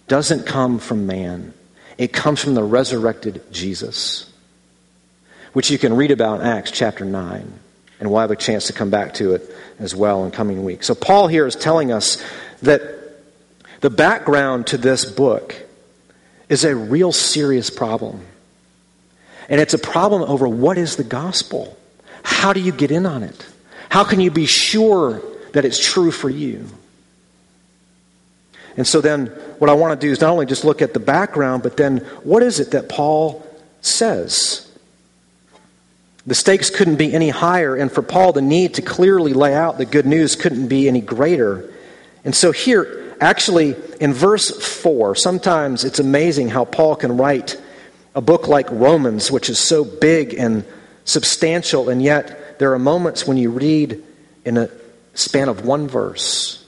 doesn't 0.07 0.45
come 0.45 0.79
from 0.79 1.05
man, 1.05 1.53
it 1.99 2.13
comes 2.13 2.41
from 2.41 2.53
the 2.53 2.63
resurrected 2.63 3.43
Jesus, 3.51 4.31
which 5.51 5.69
you 5.69 5.77
can 5.77 5.97
read 5.97 6.11
about 6.11 6.39
in 6.39 6.47
Acts 6.47 6.71
chapter 6.71 7.03
9. 7.03 7.53
And 7.99 8.09
we'll 8.09 8.21
have 8.21 8.31
a 8.31 8.37
chance 8.37 8.67
to 8.67 8.73
come 8.73 8.89
back 8.89 9.15
to 9.15 9.33
it 9.33 9.53
as 9.77 9.93
well 9.93 10.23
in 10.23 10.31
coming 10.31 10.63
weeks. 10.63 10.87
So, 10.87 10.95
Paul 10.95 11.27
here 11.27 11.45
is 11.45 11.57
telling 11.57 11.91
us 11.91 12.23
that 12.61 12.81
the 13.81 13.89
background 13.89 14.67
to 14.67 14.77
this 14.77 15.03
book 15.03 15.53
is 16.47 16.63
a 16.63 16.73
real 16.73 17.11
serious 17.11 17.69
problem. 17.69 18.25
And 19.49 19.59
it's 19.59 19.73
a 19.73 19.79
problem 19.79 20.21
over 20.23 20.47
what 20.47 20.77
is 20.77 20.95
the 20.95 21.03
gospel. 21.03 21.77
How 22.23 22.53
do 22.53 22.61
you 22.61 22.71
get 22.71 22.91
in 22.91 23.05
on 23.05 23.23
it? 23.23 23.45
How 23.89 24.05
can 24.05 24.21
you 24.21 24.31
be 24.31 24.45
sure 24.45 25.21
that 25.51 25.65
it's 25.65 25.85
true 25.85 26.11
for 26.11 26.29
you? 26.29 26.65
And 28.79 28.87
so 28.87 29.01
then, 29.01 29.25
what 29.57 29.69
I 29.69 29.73
want 29.73 29.99
to 29.99 30.07
do 30.07 30.09
is 30.09 30.21
not 30.21 30.29
only 30.29 30.45
just 30.45 30.63
look 30.63 30.81
at 30.81 30.93
the 30.93 31.01
background, 31.01 31.63
but 31.63 31.75
then 31.75 31.97
what 32.23 32.41
is 32.41 32.61
it 32.61 32.71
that 32.71 32.87
Paul 32.87 33.45
says? 33.81 34.71
The 36.25 36.33
stakes 36.33 36.69
couldn't 36.69 36.95
be 36.95 37.13
any 37.13 37.27
higher, 37.27 37.75
and 37.75 37.91
for 37.91 38.01
Paul, 38.01 38.31
the 38.31 38.41
need 38.41 38.75
to 38.75 38.81
clearly 38.81 39.33
lay 39.33 39.53
out 39.53 39.79
the 39.79 39.85
good 39.85 40.05
news 40.05 40.37
couldn't 40.37 40.69
be 40.69 40.87
any 40.87 41.01
greater. 41.01 41.69
And 42.23 42.33
so, 42.33 42.53
here, 42.53 43.17
actually, 43.19 43.75
in 43.99 44.13
verse 44.13 44.49
4, 44.49 45.13
sometimes 45.13 45.83
it's 45.83 45.99
amazing 45.99 46.47
how 46.47 46.63
Paul 46.63 46.95
can 46.95 47.17
write 47.17 47.61
a 48.15 48.21
book 48.21 48.47
like 48.47 48.71
Romans, 48.71 49.29
which 49.29 49.49
is 49.49 49.59
so 49.59 49.83
big 49.83 50.33
and 50.35 50.63
substantial, 51.03 51.89
and 51.89 52.01
yet 52.01 52.57
there 52.59 52.71
are 52.71 52.79
moments 52.79 53.27
when 53.27 53.35
you 53.35 53.51
read 53.51 54.01
in 54.45 54.55
a 54.55 54.69
span 55.15 55.49
of 55.49 55.65
one 55.65 55.89
verse 55.89 56.59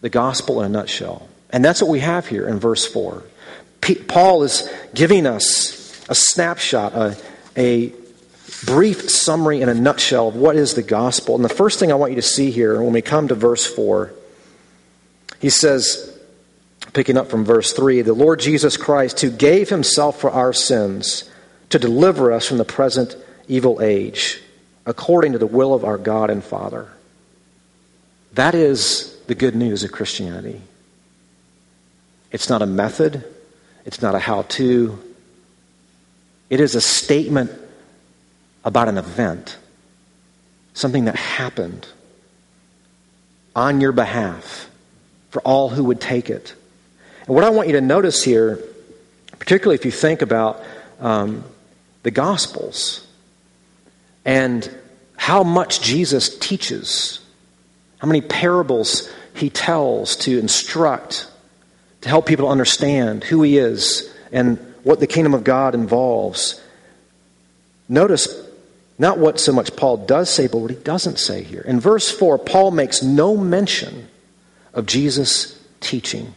the 0.00 0.08
gospel 0.08 0.62
in 0.62 0.66
a 0.66 0.68
nutshell. 0.68 1.28
And 1.50 1.64
that's 1.64 1.80
what 1.80 1.90
we 1.90 2.00
have 2.00 2.28
here 2.28 2.46
in 2.46 2.58
verse 2.58 2.86
4. 2.86 3.22
P- 3.80 3.94
Paul 3.96 4.42
is 4.42 4.70
giving 4.94 5.26
us 5.26 6.08
a 6.08 6.14
snapshot, 6.14 6.94
a, 6.94 7.16
a 7.56 7.92
brief 8.66 9.10
summary 9.10 9.60
in 9.60 9.68
a 9.68 9.74
nutshell 9.74 10.28
of 10.28 10.36
what 10.36 10.56
is 10.56 10.74
the 10.74 10.82
gospel. 10.82 11.34
And 11.34 11.44
the 11.44 11.48
first 11.48 11.78
thing 11.78 11.90
I 11.90 11.96
want 11.96 12.12
you 12.12 12.16
to 12.16 12.22
see 12.22 12.50
here 12.50 12.82
when 12.82 12.92
we 12.92 13.02
come 13.02 13.28
to 13.28 13.34
verse 13.34 13.66
4, 13.66 14.12
he 15.40 15.50
says, 15.50 16.06
Picking 16.92 17.16
up 17.16 17.28
from 17.28 17.44
verse 17.44 17.72
3 17.72 18.02
the 18.02 18.14
Lord 18.14 18.40
Jesus 18.40 18.76
Christ, 18.76 19.20
who 19.20 19.30
gave 19.30 19.68
himself 19.68 20.20
for 20.20 20.30
our 20.30 20.52
sins 20.52 21.30
to 21.68 21.78
deliver 21.78 22.32
us 22.32 22.46
from 22.46 22.58
the 22.58 22.64
present 22.64 23.16
evil 23.48 23.80
age, 23.80 24.42
according 24.86 25.32
to 25.32 25.38
the 25.38 25.46
will 25.46 25.72
of 25.72 25.84
our 25.84 25.98
God 25.98 26.30
and 26.30 26.42
Father. 26.42 26.88
That 28.32 28.54
is 28.54 29.19
the 29.30 29.36
good 29.36 29.54
news 29.54 29.84
of 29.84 29.92
Christianity. 29.92 30.60
It's 32.32 32.48
not 32.48 32.62
a 32.62 32.66
method, 32.66 33.24
it's 33.84 34.02
not 34.02 34.16
a 34.16 34.18
how 34.18 34.42
to. 34.42 34.98
It 36.50 36.58
is 36.58 36.74
a 36.74 36.80
statement 36.80 37.52
about 38.64 38.88
an 38.88 38.98
event, 38.98 39.56
something 40.74 41.04
that 41.04 41.14
happened 41.14 41.86
on 43.54 43.80
your 43.80 43.92
behalf 43.92 44.68
for 45.30 45.40
all 45.42 45.68
who 45.68 45.84
would 45.84 46.00
take 46.00 46.28
it. 46.28 46.52
And 47.28 47.36
what 47.36 47.44
I 47.44 47.50
want 47.50 47.68
you 47.68 47.74
to 47.74 47.80
notice 47.80 48.24
here, 48.24 48.58
particularly 49.38 49.76
if 49.76 49.84
you 49.84 49.92
think 49.92 50.22
about 50.22 50.60
um, 50.98 51.44
the 52.02 52.10
Gospels 52.10 53.06
and 54.24 54.68
how 55.16 55.44
much 55.44 55.82
Jesus 55.82 56.36
teaches, 56.36 57.20
how 57.98 58.08
many 58.08 58.22
parables 58.22 59.08
he 59.34 59.50
tells 59.50 60.16
to 60.16 60.38
instruct 60.38 61.28
to 62.02 62.08
help 62.08 62.26
people 62.26 62.48
understand 62.48 63.24
who 63.24 63.42
he 63.42 63.58
is 63.58 64.12
and 64.32 64.58
what 64.82 65.00
the 65.00 65.06
kingdom 65.06 65.34
of 65.34 65.44
God 65.44 65.74
involves. 65.74 66.60
Notice 67.88 68.28
not 68.98 69.18
what 69.18 69.40
so 69.40 69.52
much 69.52 69.74
Paul 69.76 69.98
does 69.98 70.30
say, 70.30 70.46
but 70.46 70.58
what 70.58 70.70
he 70.70 70.76
doesn't 70.76 71.18
say 71.18 71.42
here. 71.42 71.62
In 71.62 71.80
verse 71.80 72.10
4, 72.10 72.38
Paul 72.38 72.70
makes 72.70 73.02
no 73.02 73.36
mention 73.36 74.08
of 74.74 74.86
Jesus' 74.86 75.58
teaching. 75.80 76.34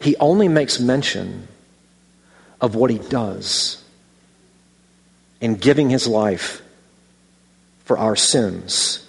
He 0.00 0.16
only 0.16 0.48
makes 0.48 0.80
mention 0.80 1.48
of 2.60 2.74
what 2.74 2.90
he 2.90 2.98
does 2.98 3.82
in 5.40 5.56
giving 5.56 5.90
his 5.90 6.06
life 6.06 6.62
for 7.84 7.98
our 7.98 8.16
sins. 8.16 9.06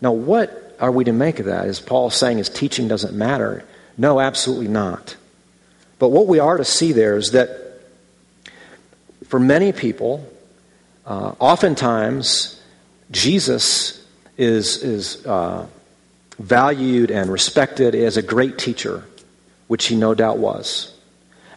Now, 0.00 0.12
what 0.12 0.63
are 0.80 0.90
we 0.90 1.04
to 1.04 1.12
make 1.12 1.38
of 1.38 1.46
that? 1.46 1.66
Is 1.66 1.80
Paul 1.80 2.10
saying 2.10 2.38
his 2.38 2.48
teaching 2.48 2.88
doesn't 2.88 3.14
matter? 3.14 3.64
No, 3.96 4.20
absolutely 4.20 4.68
not. 4.68 5.16
But 5.98 6.08
what 6.08 6.26
we 6.26 6.38
are 6.38 6.56
to 6.56 6.64
see 6.64 6.92
there 6.92 7.16
is 7.16 7.32
that 7.32 7.80
for 9.28 9.38
many 9.38 9.72
people, 9.72 10.28
uh, 11.06 11.32
oftentimes 11.38 12.60
Jesus 13.10 14.04
is, 14.36 14.82
is 14.82 15.24
uh, 15.26 15.66
valued 16.38 17.10
and 17.10 17.30
respected 17.30 17.94
as 17.94 18.16
a 18.16 18.22
great 18.22 18.58
teacher, 18.58 19.04
which 19.68 19.86
he 19.86 19.96
no 19.96 20.14
doubt 20.14 20.38
was. 20.38 20.92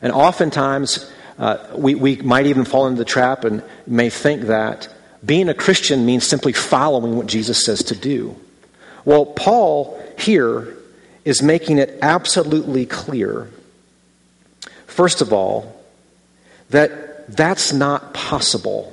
And 0.01 0.13
oftentimes, 0.13 1.11
uh, 1.39 1.57
we, 1.75 1.95
we 1.95 2.17
might 2.17 2.45
even 2.45 2.65
fall 2.65 2.87
into 2.87 2.99
the 2.99 3.05
trap 3.05 3.43
and 3.43 3.63
may 3.85 4.09
think 4.09 4.43
that 4.43 4.89
being 5.25 5.49
a 5.49 5.53
Christian 5.53 6.05
means 6.05 6.25
simply 6.25 6.53
following 6.53 7.17
what 7.17 7.27
Jesus 7.27 7.63
says 7.65 7.83
to 7.85 7.95
do. 7.95 8.35
Well, 9.07 9.25
Paul 9.25 10.03
here 10.17 10.75
is 11.23 11.41
making 11.41 11.77
it 11.77 11.97
absolutely 12.01 12.85
clear, 12.85 13.49
first 14.85 15.21
of 15.21 15.31
all, 15.31 15.81
that 16.71 17.33
that's 17.33 17.71
not 17.71 18.13
possible. 18.13 18.91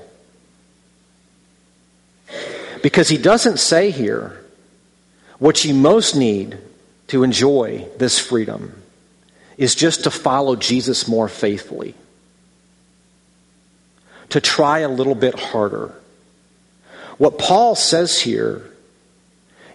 Because 2.80 3.09
he 3.09 3.18
doesn't 3.18 3.59
say 3.59 3.90
here 3.90 4.40
what 5.40 5.64
you 5.64 5.75
most 5.75 6.14
need 6.14 6.59
to 7.09 7.25
enjoy 7.25 7.85
this 7.99 8.16
freedom 8.16 8.73
is 9.59 9.75
just 9.75 10.04
to 10.04 10.12
follow 10.12 10.54
Jesus 10.54 11.09
more 11.09 11.28
faithfully, 11.28 11.97
to 14.28 14.40
try 14.40 14.78
a 14.78 14.88
little 14.88 15.16
bit 15.16 15.37
harder. 15.37 15.92
What 17.18 17.37
Paul 17.37 17.74
says 17.74 18.20
here 18.20 18.70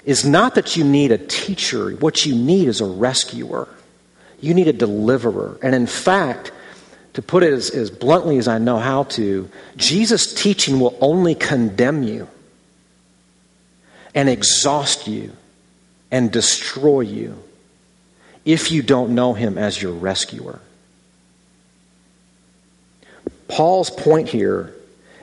is 0.06 0.26
not 0.26 0.56
that 0.56 0.76
you 0.76 0.84
need 0.84 1.12
a 1.12 1.18
teacher. 1.18 1.92
What 1.92 2.26
you 2.26 2.36
need 2.36 2.68
is 2.68 2.82
a 2.82 2.86
rescuer. 2.86 3.68
You 4.42 4.54
need 4.54 4.68
a 4.68 4.74
deliverer. 4.74 5.60
And 5.62 5.76
in 5.76 5.88
fact, 5.88 6.52
to 7.14 7.22
put 7.22 7.44
it 7.44 7.52
as, 7.52 7.70
as 7.72 7.90
bluntly 7.90 8.38
as 8.38 8.48
I 8.48 8.60
know 8.60 8.78
how 8.78 9.04
to, 9.04 9.50
Jesus' 9.76 10.34
teaching 10.34 10.80
will 10.80 10.98
only 11.02 11.36
condemn 11.36 12.04
you 12.04 12.28
and 14.16 14.30
exhaust 14.30 15.08
you 15.08 15.34
and 16.12 16.32
destroy 16.32 17.02
you 17.02 17.42
if 18.46 18.72
you 18.72 18.82
don't 18.82 19.14
know 19.14 19.34
him 19.34 19.58
as 19.58 19.82
your 19.82 19.94
rescuer. 19.94 20.60
Paul's 23.48 23.90
point 23.90 24.30
here 24.30 24.74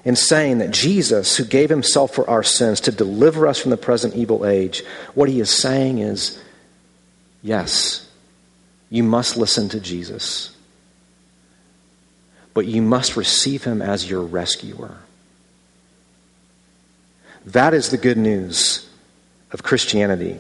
in 0.07 0.15
saying 0.15 0.59
that 0.59 0.71
Jesus, 0.71 1.37
who 1.37 1.45
gave 1.45 1.69
himself 1.69 2.15
for 2.15 2.31
our 2.31 2.45
sins 2.45 2.81
to 2.83 2.93
deliver 2.93 3.45
us 3.49 3.59
from 3.59 3.73
the 3.73 3.77
present 3.77 4.15
evil 4.15 4.47
age, 4.47 4.85
what 5.15 5.29
he 5.29 5.41
is 5.41 5.51
saying 5.51 5.99
is 5.99 6.41
yes, 7.43 8.09
you 8.89 9.03
must 9.03 9.37
listen 9.37 9.69
to 9.69 9.81
Jesus, 9.81 10.57
but 12.55 12.67
you 12.67 12.83
must 12.83 13.17
receive 13.17 13.65
him 13.65 13.83
as 13.83 14.09
your 14.09 14.23
rescuer. 14.23 14.97
That 17.47 17.75
is 17.75 17.91
the 17.91 17.99
good 17.99 18.17
news 18.17 18.89
of 19.51 19.65
Christianity. 19.65 20.39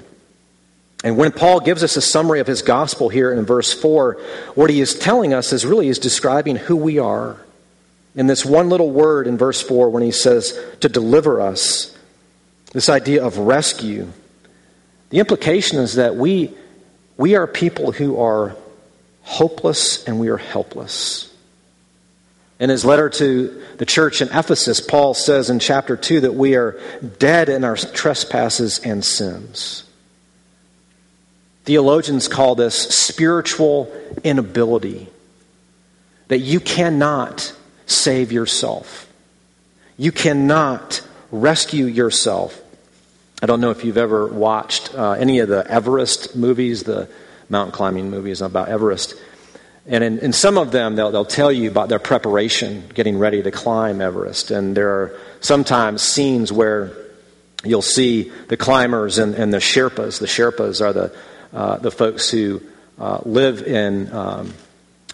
And 1.02 1.18
when 1.18 1.32
Paul 1.32 1.58
gives 1.58 1.82
us 1.82 1.96
a 1.96 2.00
summary 2.00 2.38
of 2.38 2.46
his 2.46 2.62
gospel 2.62 3.08
here 3.08 3.32
in 3.32 3.44
verse 3.44 3.72
4, 3.72 4.14
what 4.54 4.70
he 4.70 4.80
is 4.80 4.96
telling 4.96 5.34
us 5.34 5.52
is 5.52 5.66
really 5.66 5.88
is 5.88 5.98
describing 5.98 6.54
who 6.54 6.76
we 6.76 7.00
are 7.00 7.36
in 8.16 8.26
this 8.26 8.44
one 8.44 8.70
little 8.70 8.90
word 8.90 9.26
in 9.26 9.36
verse 9.36 9.62
4 9.62 9.90
when 9.90 10.02
he 10.02 10.10
says 10.10 10.58
to 10.80 10.88
deliver 10.88 11.40
us, 11.40 11.96
this 12.72 12.88
idea 12.88 13.24
of 13.24 13.38
rescue, 13.38 14.10
the 15.10 15.18
implication 15.18 15.78
is 15.78 15.94
that 15.94 16.16
we, 16.16 16.52
we 17.16 17.36
are 17.36 17.46
people 17.46 17.92
who 17.92 18.20
are 18.20 18.56
hopeless 19.22 20.04
and 20.04 20.18
we 20.18 20.28
are 20.28 20.38
helpless. 20.38 21.32
In 22.58 22.70
his 22.70 22.86
letter 22.86 23.10
to 23.10 23.62
the 23.76 23.84
church 23.84 24.22
in 24.22 24.28
Ephesus, 24.28 24.80
Paul 24.80 25.12
says 25.12 25.50
in 25.50 25.58
chapter 25.58 25.94
2 25.94 26.22
that 26.22 26.34
we 26.34 26.56
are 26.56 26.80
dead 27.18 27.50
in 27.50 27.64
our 27.64 27.76
trespasses 27.76 28.78
and 28.78 29.04
sins. 29.04 29.84
Theologians 31.64 32.28
call 32.28 32.54
this 32.54 32.76
spiritual 32.76 33.92
inability, 34.24 35.08
that 36.28 36.38
you 36.38 36.60
cannot 36.60 37.52
save 37.86 38.32
yourself. 38.32 39.08
You 39.96 40.12
cannot 40.12 41.06
rescue 41.30 41.86
yourself. 41.86 42.60
I 43.42 43.46
don't 43.46 43.60
know 43.60 43.70
if 43.70 43.84
you've 43.84 43.98
ever 43.98 44.26
watched 44.26 44.94
uh, 44.94 45.12
any 45.12 45.40
of 45.40 45.48
the 45.48 45.66
Everest 45.70 46.36
movies, 46.36 46.82
the 46.82 47.08
mountain 47.48 47.72
climbing 47.72 48.10
movies 48.10 48.42
about 48.42 48.68
Everest. 48.68 49.14
And 49.86 50.02
in, 50.02 50.18
in 50.18 50.32
some 50.32 50.58
of 50.58 50.72
them, 50.72 50.96
they'll, 50.96 51.12
they'll 51.12 51.24
tell 51.24 51.52
you 51.52 51.70
about 51.70 51.88
their 51.88 51.98
preparation, 51.98 52.84
getting 52.94 53.18
ready 53.18 53.42
to 53.42 53.50
climb 53.50 54.00
Everest. 54.00 54.50
And 54.50 54.76
there 54.76 54.90
are 54.90 55.20
sometimes 55.40 56.02
scenes 56.02 56.50
where 56.52 56.92
you'll 57.64 57.82
see 57.82 58.32
the 58.48 58.56
climbers 58.56 59.18
and, 59.18 59.34
and 59.34 59.52
the 59.52 59.58
Sherpas. 59.58 60.18
The 60.18 60.26
Sherpas 60.26 60.80
are 60.80 60.92
the, 60.92 61.16
uh, 61.52 61.76
the 61.78 61.90
folks 61.90 62.28
who 62.30 62.62
uh, 62.98 63.20
live 63.24 63.62
in 63.62 64.12
um, 64.12 64.54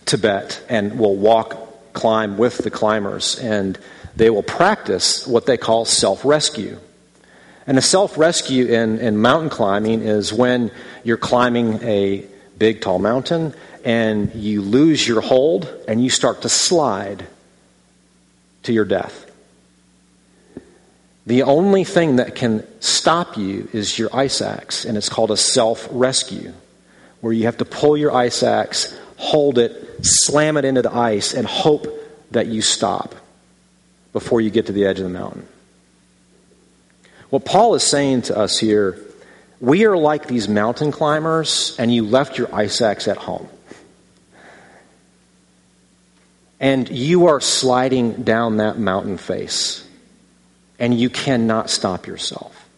Tibet 0.07 0.65
and 0.69 0.99
will 0.99 1.17
walk 1.17 1.62
climb 1.93 2.39
with 2.39 2.59
the 2.59 2.71
climbers, 2.71 3.39
and 3.39 3.79
they 4.17 4.31
will 4.31 4.43
practice 4.43 5.27
what 5.27 5.47
they 5.47 5.57
call 5.57 5.85
self 5.85 6.25
rescue. 6.25 6.79
And 7.67 7.79
a 7.79 7.83
self 7.83 8.19
rescue 8.19 8.67
in, 8.67 8.99
in 8.99 9.19
mountain 9.19 9.51
climbing 9.51 10.03
is 10.03 10.33
when 10.33 10.71
you're 11.05 11.17
climbing 11.17 11.83
a 11.83 12.27
big, 12.59 12.81
tall 12.81 12.99
mountain 12.99 13.55
and 13.85 14.35
you 14.35 14.63
lose 14.63 15.07
your 15.07 15.21
hold 15.21 15.69
and 15.89 16.03
you 16.03 16.11
start 16.11 16.43
to 16.43 16.49
slide 16.49 17.27
to 18.65 18.73
your 18.73 18.85
death. 18.85 19.31
The 21.27 21.43
only 21.43 21.85
thing 21.85 22.17
that 22.17 22.35
can 22.35 22.67
stop 22.81 23.37
you 23.37 23.69
is 23.73 23.99
your 23.99 24.15
ice 24.15 24.43
axe, 24.43 24.85
and 24.85 24.97
it's 24.97 25.09
called 25.09 25.31
a 25.31 25.37
self 25.37 25.89
rescue, 25.91 26.53
where 27.21 27.33
you 27.33 27.45
have 27.45 27.59
to 27.59 27.65
pull 27.65 27.97
your 27.97 28.13
ice 28.13 28.43
axe, 28.43 28.97
hold 29.17 29.59
it, 29.59 29.92
slam 30.03 30.57
it 30.57 30.65
into 30.65 30.83
the 30.83 30.95
ice, 30.95 31.33
and 31.33 31.47
hope 31.47 31.87
that 32.31 32.47
you 32.47 32.61
stop 32.61 33.15
before 34.13 34.41
you 34.41 34.51
get 34.51 34.67
to 34.67 34.73
the 34.73 34.85
edge 34.85 34.99
of 34.99 35.05
the 35.05 35.11
mountain. 35.11 35.47
What 37.31 37.47
Paul 37.47 37.75
is 37.75 37.83
saying 37.83 38.23
to 38.23 38.37
us 38.37 38.59
here, 38.59 38.99
we 39.59 39.87
are 39.87 39.97
like 39.97 40.27
these 40.27 40.49
mountain 40.49 40.93
climbers, 40.93 41.75
and 41.79 41.95
you 41.95 42.05
left 42.05 42.37
your 42.37 42.55
ice 42.55 42.83
axe 42.83 43.09
at 43.09 43.17
home. 43.17 43.49
And 46.61 46.89
you 46.91 47.29
are 47.29 47.41
sliding 47.41 48.23
down 48.23 48.59
that 48.59 48.79
mountain 48.79 49.17
face, 49.17 49.87
and 50.79 50.93
you 50.93 51.09
cannot 51.09 51.71
stop 51.71 52.07
yourself. 52.07 52.69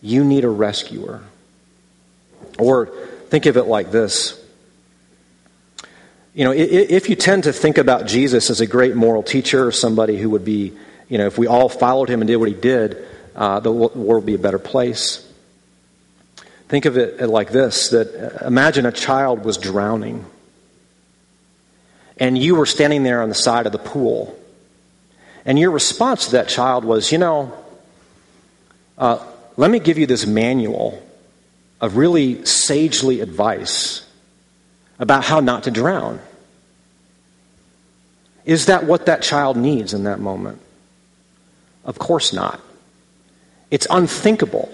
You 0.00 0.24
need 0.24 0.44
a 0.44 0.48
rescuer. 0.48 1.20
Or 2.58 2.86
think 3.28 3.46
of 3.46 3.56
it 3.56 3.64
like 3.64 3.90
this. 3.90 4.39
You 6.32 6.44
know, 6.44 6.52
if 6.52 7.08
you 7.08 7.16
tend 7.16 7.44
to 7.44 7.52
think 7.52 7.76
about 7.76 8.06
Jesus 8.06 8.50
as 8.50 8.60
a 8.60 8.66
great 8.66 8.94
moral 8.94 9.22
teacher 9.22 9.66
or 9.66 9.72
somebody 9.72 10.16
who 10.16 10.30
would 10.30 10.44
be, 10.44 10.72
you 11.08 11.18
know, 11.18 11.26
if 11.26 11.36
we 11.38 11.48
all 11.48 11.68
followed 11.68 12.08
him 12.08 12.20
and 12.20 12.28
did 12.28 12.36
what 12.36 12.48
he 12.48 12.54
did, 12.54 13.04
uh, 13.34 13.58
the 13.58 13.72
world 13.72 13.96
would 13.96 14.26
be 14.26 14.34
a 14.34 14.38
better 14.38 14.60
place. 14.60 15.26
Think 16.68 16.84
of 16.84 16.96
it 16.96 17.20
like 17.28 17.50
this 17.50 17.88
that 17.88 18.14
uh, 18.14 18.46
imagine 18.46 18.86
a 18.86 18.92
child 18.92 19.44
was 19.44 19.58
drowning 19.58 20.24
and 22.20 22.36
you 22.36 22.54
were 22.54 22.66
standing 22.66 23.02
there 23.02 23.22
on 23.22 23.28
the 23.30 23.34
side 23.34 23.66
of 23.66 23.72
the 23.72 23.78
pool. 23.78 24.38
And 25.44 25.58
your 25.58 25.70
response 25.70 26.26
to 26.26 26.32
that 26.32 26.48
child 26.48 26.84
was, 26.84 27.10
you 27.10 27.18
know, 27.18 27.52
uh, 28.98 29.24
let 29.56 29.70
me 29.70 29.80
give 29.80 29.98
you 29.98 30.06
this 30.06 30.26
manual 30.26 31.02
of 31.80 31.96
really 31.96 32.44
sagely 32.44 33.20
advice 33.20 34.06
about 35.00 35.24
how 35.24 35.40
not 35.40 35.64
to 35.64 35.70
drown. 35.72 36.20
Is 38.44 38.66
that 38.66 38.84
what 38.84 39.06
that 39.06 39.22
child 39.22 39.56
needs 39.56 39.92
in 39.94 40.04
that 40.04 40.20
moment? 40.20 40.60
Of 41.84 41.98
course 41.98 42.32
not. 42.32 42.60
It's 43.70 43.86
unthinkable 43.90 44.72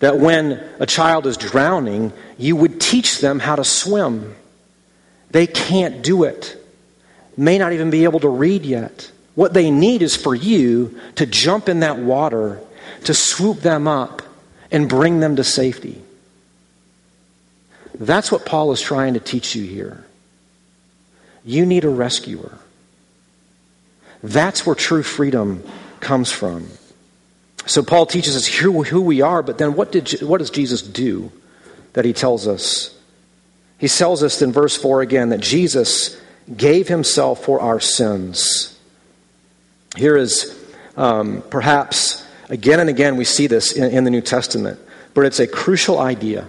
that 0.00 0.18
when 0.18 0.62
a 0.78 0.86
child 0.86 1.26
is 1.26 1.36
drowning, 1.36 2.12
you 2.36 2.56
would 2.56 2.80
teach 2.80 3.20
them 3.20 3.38
how 3.38 3.56
to 3.56 3.64
swim. 3.64 4.36
They 5.30 5.46
can't 5.46 6.02
do 6.02 6.24
it, 6.24 6.62
may 7.36 7.58
not 7.58 7.72
even 7.72 7.90
be 7.90 8.04
able 8.04 8.20
to 8.20 8.28
read 8.28 8.64
yet. 8.64 9.10
What 9.34 9.54
they 9.54 9.70
need 9.70 10.02
is 10.02 10.14
for 10.14 10.34
you 10.34 11.00
to 11.16 11.26
jump 11.26 11.68
in 11.68 11.80
that 11.80 11.98
water, 11.98 12.60
to 13.04 13.14
swoop 13.14 13.60
them 13.60 13.88
up, 13.88 14.22
and 14.70 14.88
bring 14.88 15.20
them 15.20 15.36
to 15.36 15.44
safety. 15.44 16.03
That's 17.94 18.32
what 18.32 18.44
Paul 18.44 18.72
is 18.72 18.80
trying 18.80 19.14
to 19.14 19.20
teach 19.20 19.54
you 19.54 19.64
here. 19.64 20.04
You 21.44 21.64
need 21.66 21.84
a 21.84 21.88
rescuer. 21.88 22.58
That's 24.22 24.66
where 24.66 24.74
true 24.74 25.02
freedom 25.02 25.62
comes 26.00 26.32
from. 26.32 26.66
So 27.66 27.82
Paul 27.82 28.06
teaches 28.06 28.36
us 28.36 28.46
who, 28.46 28.82
who 28.82 29.00
we 29.02 29.20
are, 29.20 29.42
but 29.42 29.58
then 29.58 29.74
what, 29.74 29.92
did, 29.92 30.22
what 30.22 30.38
does 30.38 30.50
Jesus 30.50 30.82
do 30.82 31.30
that 31.92 32.04
he 32.04 32.12
tells 32.12 32.46
us? 32.46 32.98
He 33.78 33.88
tells 33.88 34.22
us 34.22 34.40
in 34.42 34.52
verse 34.52 34.76
4 34.76 35.02
again 35.02 35.30
that 35.30 35.40
Jesus 35.40 36.20
gave 36.54 36.88
himself 36.88 37.44
for 37.44 37.60
our 37.60 37.80
sins. 37.80 38.78
Here 39.96 40.16
is 40.16 40.58
um, 40.96 41.42
perhaps, 41.50 42.26
again 42.48 42.80
and 42.80 42.90
again, 42.90 43.16
we 43.16 43.24
see 43.24 43.46
this 43.46 43.72
in, 43.72 43.90
in 43.90 44.04
the 44.04 44.10
New 44.10 44.20
Testament, 44.20 44.78
but 45.14 45.24
it's 45.24 45.40
a 45.40 45.46
crucial 45.46 45.98
idea. 45.98 46.46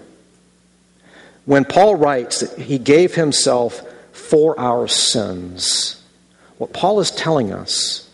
When 1.46 1.64
Paul 1.66 1.96
writes 1.96 2.40
that 2.40 2.60
he 2.60 2.78
gave 2.78 3.16
himself 3.16 3.82
for 4.12 4.60
our 4.60 4.88
sins, 4.88 6.02
what 6.58 6.74
Paul 6.74 7.00
is 7.00 7.12
telling 7.12 7.54
us 7.54 8.10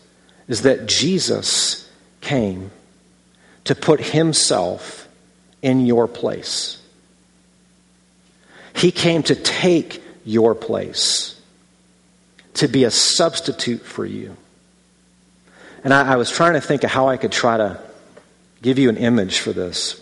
is 0.48 0.62
that 0.62 0.86
Jesus 0.86 1.90
came 2.20 2.70
to 3.64 3.74
put 3.74 4.00
himself 4.00 5.08
in 5.62 5.86
your 5.86 6.08
place. 6.08 6.78
He 8.74 8.90
came 8.90 9.22
to 9.24 9.34
take 9.34 10.02
your 10.24 10.54
place, 10.54 11.40
to 12.54 12.68
be 12.68 12.84
a 12.84 12.90
substitute 12.90 13.82
for 13.82 14.04
you. 14.04 14.36
And 15.84 15.94
I, 15.94 16.14
I, 16.14 16.16
was 16.16 16.30
trying 16.30 16.54
to 16.54 16.60
think 16.60 16.84
of 16.84 16.90
how 16.90 17.08
I 17.08 17.16
could 17.16 17.32
try 17.32 17.56
to 17.56 17.80
give 18.60 18.78
you 18.78 18.88
an 18.88 18.96
image 18.96 19.38
for 19.38 19.52
this. 19.52 20.01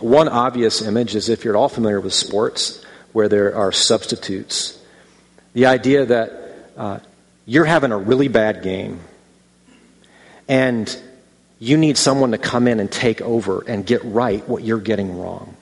One 0.00 0.28
obvious 0.28 0.82
image 0.82 1.14
is 1.14 1.28
if 1.28 1.44
you're 1.44 1.56
at 1.56 1.58
all 1.58 1.68
familiar 1.68 2.00
with 2.00 2.12
sports, 2.12 2.84
where 3.12 3.28
there 3.28 3.56
are 3.56 3.72
substitutes. 3.72 4.78
The 5.54 5.66
idea 5.66 6.04
that 6.04 6.32
uh, 6.76 6.98
you're 7.46 7.64
having 7.64 7.92
a 7.92 7.96
really 7.96 8.28
bad 8.28 8.62
game, 8.62 9.00
and 10.48 10.94
you 11.58 11.78
need 11.78 11.96
someone 11.96 12.32
to 12.32 12.38
come 12.38 12.68
in 12.68 12.78
and 12.78 12.92
take 12.92 13.22
over 13.22 13.64
and 13.66 13.86
get 13.86 14.04
right 14.04 14.46
what 14.46 14.62
you're 14.62 14.78
getting 14.78 15.18
wrong. 15.18 15.56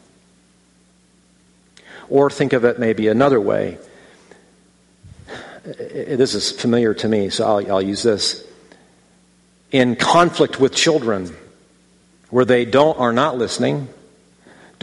Or 2.09 2.29
think 2.29 2.53
of 2.53 2.65
it 2.65 2.81
maybe 2.81 3.07
another 3.07 3.41
way. 3.41 3.79
This 5.65 6.35
is 6.35 6.51
familiar 6.51 6.93
to 6.95 7.09
me, 7.09 7.31
so 7.31 7.47
I'll, 7.47 7.73
I'll 7.75 7.83
use 7.83 8.03
this. 8.03 8.45
In 9.71 9.95
conflict 9.95 10.59
with 10.59 10.75
children, 10.75 11.35
where 12.31 12.45
they 12.45 12.65
don't 12.65 12.99
are 12.99 13.13
not 13.13 13.39
listening, 13.39 13.89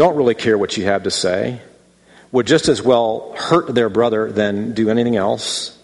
don't 0.02 0.16
really 0.16 0.34
care 0.34 0.58
what 0.58 0.78
you 0.78 0.86
have 0.86 1.04
to 1.04 1.12
say, 1.12 1.62
would 2.32 2.48
just 2.48 2.70
as 2.70 2.82
well 2.82 3.36
hurt 3.38 3.68
their 3.76 3.88
brother 3.88 4.32
than 4.32 4.74
do 4.74 4.90
anything 4.90 5.16
else. 5.16 5.78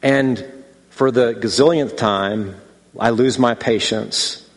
And 0.00 0.44
for 0.90 1.10
the 1.10 1.34
gazillionth 1.34 1.96
time, 1.96 2.54
I 2.96 3.10
lose 3.10 3.40
my 3.40 3.54
patience 3.54 4.48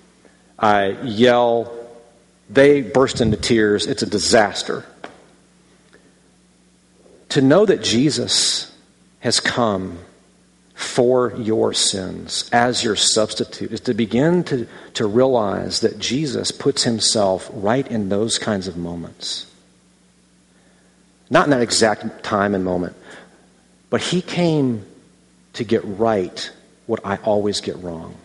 I 0.60 0.92
yell. 1.02 1.74
They 2.50 2.82
burst 2.82 3.22
into 3.22 3.38
tears. 3.38 3.88
It's 3.88 4.04
a 4.04 4.06
disaster. 4.06 4.86
To 7.30 7.42
know 7.42 7.66
that 7.66 7.82
Jesus 7.82 8.72
has 9.20 9.40
come 9.40 9.98
for 10.96 11.36
your 11.36 11.74
sins 11.74 12.50
as 12.54 12.82
your 12.82 12.96
substitute 12.96 13.70
is 13.74 13.82
to 13.82 13.94
begin 13.94 14.46
to, 14.46 14.66
to 14.94 15.06
realize 15.06 15.82
that 15.82 16.00
Jesus 16.00 16.52
puts 16.52 16.84
himself 16.84 17.50
right 17.52 17.86
in 17.86 18.08
those 18.08 18.40
kinds 18.40 18.70
of 18.70 18.78
moments. 18.78 19.46
Not 21.30 21.48
in 21.48 21.50
that 21.50 21.62
exact 21.62 22.24
time 22.24 22.56
and 22.56 22.64
moment, 22.64 22.96
but 23.90 24.00
he 24.00 24.22
came 24.22 24.86
to 25.56 25.66
get 25.66 25.82
right 25.84 26.50
what 26.86 27.06
I 27.06 27.18
always 27.18 27.60
get 27.60 27.76
wrong. 27.80 28.16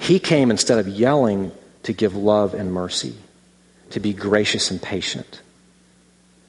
He 0.00 0.18
came 0.18 0.50
instead 0.50 0.80
of 0.80 0.88
yelling 0.88 1.52
to 1.84 1.92
give 1.92 2.16
love 2.16 2.54
and 2.54 2.72
mercy, 2.72 3.14
to 3.90 4.00
be 4.00 4.12
gracious 4.12 4.72
and 4.72 4.82
patient, 4.82 5.42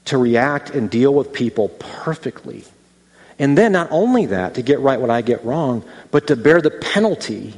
to 0.05 0.17
react 0.17 0.71
and 0.71 0.89
deal 0.89 1.13
with 1.13 1.33
people 1.33 1.69
perfectly. 1.69 2.63
And 3.39 3.58
then, 3.58 3.71
not 3.71 3.88
only 3.89 4.28
that, 4.28 4.56
to 4.56 4.62
get 4.62 4.80
right 4.82 4.99
what 4.99 5.10
I 5.10 5.21
get 5.21 5.43
wrong, 5.45 5.84
but 6.12 6.28
to 6.28 6.36
bear 6.36 6.62
the 6.62 6.71
penalty 6.71 7.54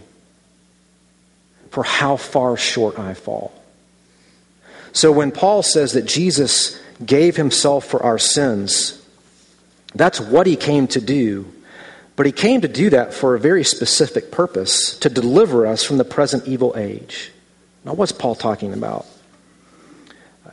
for 1.71 1.83
how 1.83 2.17
far 2.17 2.55
short 2.55 2.99
I 2.99 3.15
fall. 3.15 3.51
So, 4.93 5.11
when 5.11 5.31
Paul 5.31 5.63
says 5.63 5.93
that 5.93 6.05
Jesus 6.05 6.79
gave 7.03 7.35
himself 7.35 7.85
for 7.85 8.03
our 8.03 8.19
sins, 8.19 9.01
that's 9.95 10.19
what 10.19 10.45
he 10.45 10.55
came 10.55 10.87
to 10.87 11.01
do 11.01 11.51
but 12.21 12.27
he 12.27 12.31
came 12.31 12.61
to 12.61 12.67
do 12.67 12.91
that 12.91 13.15
for 13.15 13.33
a 13.33 13.39
very 13.39 13.63
specific 13.63 14.31
purpose 14.31 14.95
to 14.99 15.09
deliver 15.09 15.65
us 15.65 15.83
from 15.83 15.97
the 15.97 16.05
present 16.05 16.47
evil 16.47 16.75
age. 16.77 17.31
Now, 17.83 17.93
what's 17.93 18.11
Paul 18.11 18.35
talking 18.35 18.73
about? 18.73 19.07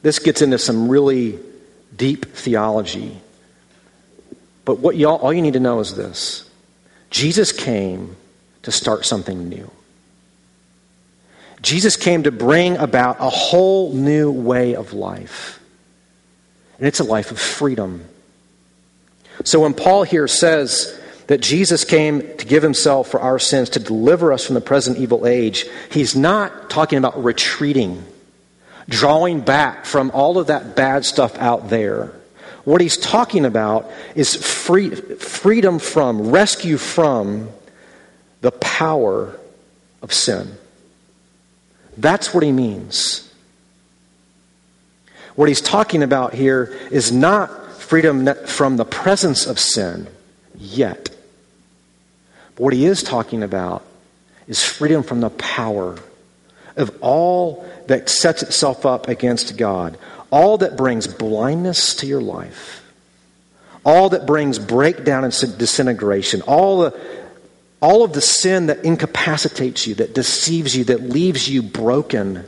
This 0.01 0.19
gets 0.19 0.41
into 0.41 0.59
some 0.59 0.89
really 0.89 1.39
deep 1.95 2.25
theology. 2.35 3.21
But 4.69 4.81
what 4.81 4.97
y'all, 4.97 5.17
all 5.17 5.33
you 5.33 5.41
need 5.41 5.55
to 5.55 5.61
know 5.61 5.81
is 5.81 5.95
this 5.95 6.47
Jesus 7.09 7.53
came 7.53 8.17
to 8.65 8.71
start 8.71 9.07
something 9.07 9.49
new. 9.49 9.71
Jesus 11.63 11.97
came 11.97 12.25
to 12.25 12.31
bring 12.31 12.77
about 12.77 13.17
a 13.19 13.31
whole 13.31 13.95
new 13.95 14.31
way 14.31 14.77
of 14.77 14.93
life. 14.93 15.59
And 16.77 16.87
it's 16.87 17.01
a 17.01 17.05
life 17.05 17.31
of 17.31 17.39
freedom. 17.41 18.05
So 19.43 19.61
when 19.61 19.73
Paul 19.73 20.03
here 20.03 20.29
says, 20.29 21.01
that 21.29 21.41
Jesus 21.41 21.85
came 21.85 22.21
to 22.37 22.47
give 22.47 22.63
himself 22.63 23.09
for 23.09 23.21
our 23.21 23.39
sins 23.39 23.71
to 23.71 23.79
deliver 23.79 24.35
us 24.35 24.45
from 24.45 24.55
the 24.55 24.61
present 24.61 24.99
evil 24.99 25.27
age, 25.27 25.65
he's 25.91 26.15
not 26.15 26.69
talking 26.69 26.99
about 26.99 27.25
retreating, 27.25 28.05
drawing 28.87 29.41
back 29.41 29.87
from 29.87 30.11
all 30.11 30.37
of 30.37 30.49
that 30.49 30.77
bad 30.77 31.07
stuff 31.07 31.39
out 31.39 31.71
there. 31.71 32.18
What 32.65 32.81
he's 32.81 32.97
talking 32.97 33.45
about 33.45 33.91
is 34.15 34.35
free, 34.35 34.91
freedom 34.95 35.79
from, 35.79 36.31
rescue 36.31 36.77
from 36.77 37.49
the 38.41 38.53
power 38.53 39.39
of 40.03 40.13
sin. 40.13 40.57
That's 41.97 42.33
what 42.33 42.43
he 42.43 42.53
means. 42.53 43.33
What 45.35 45.49
he's 45.49 45.61
talking 45.61 46.03
about 46.03 46.35
here 46.35 46.77
is 46.91 47.13
not 47.13 47.73
freedom 47.75 48.29
from 48.47 48.77
the 48.77 48.85
presence 48.85 49.47
of 49.47 49.59
sin 49.59 50.09
yet. 50.57 51.11
But 52.57 52.63
What 52.65 52.75
he 52.75 52.87
is 52.87 53.03
talking 53.03 53.43
about 53.43 53.85
is 54.47 54.65
freedom 54.65 55.03
from 55.03 55.21
the 55.21 55.31
power 55.31 55.97
of 56.77 56.97
all 57.01 57.69
that 57.87 58.09
sets 58.09 58.43
itself 58.43 58.85
up 58.85 59.09
against 59.09 59.57
God, 59.57 59.97
all 60.31 60.59
that 60.59 60.77
brings 60.77 61.07
blindness 61.07 61.95
to 61.97 62.07
your 62.07 62.21
life, 62.21 62.85
all 63.85 64.11
that 64.11 64.27
brings 64.27 64.59
breakdown 64.59 65.25
and 65.25 65.33
disintegration, 65.33 66.43
all 66.43 66.81
the 66.81 67.01
all 67.81 68.03
of 68.03 68.13
the 68.13 68.21
sin 68.21 68.67
that 68.67 68.85
incapacitates 68.85 69.87
you, 69.87 69.95
that 69.97 70.13
deceives 70.13 70.77
you, 70.77 70.85
that 70.85 71.01
leaves 71.01 71.49
you 71.49 71.63
broken 71.63 72.45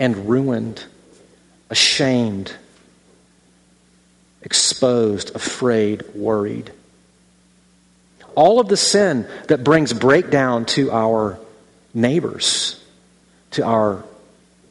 and 0.00 0.28
ruined 0.28 0.84
ashamed, 1.70 2.52
exposed, 4.42 5.34
afraid, 5.34 6.02
worried. 6.14 6.72
All 8.34 8.58
of 8.60 8.68
the 8.68 8.76
sin 8.76 9.28
that 9.48 9.62
brings 9.62 9.92
breakdown 9.92 10.64
to 10.66 10.90
our 10.90 11.38
neighbors, 11.94 12.82
to 13.52 13.64
our 13.64 14.04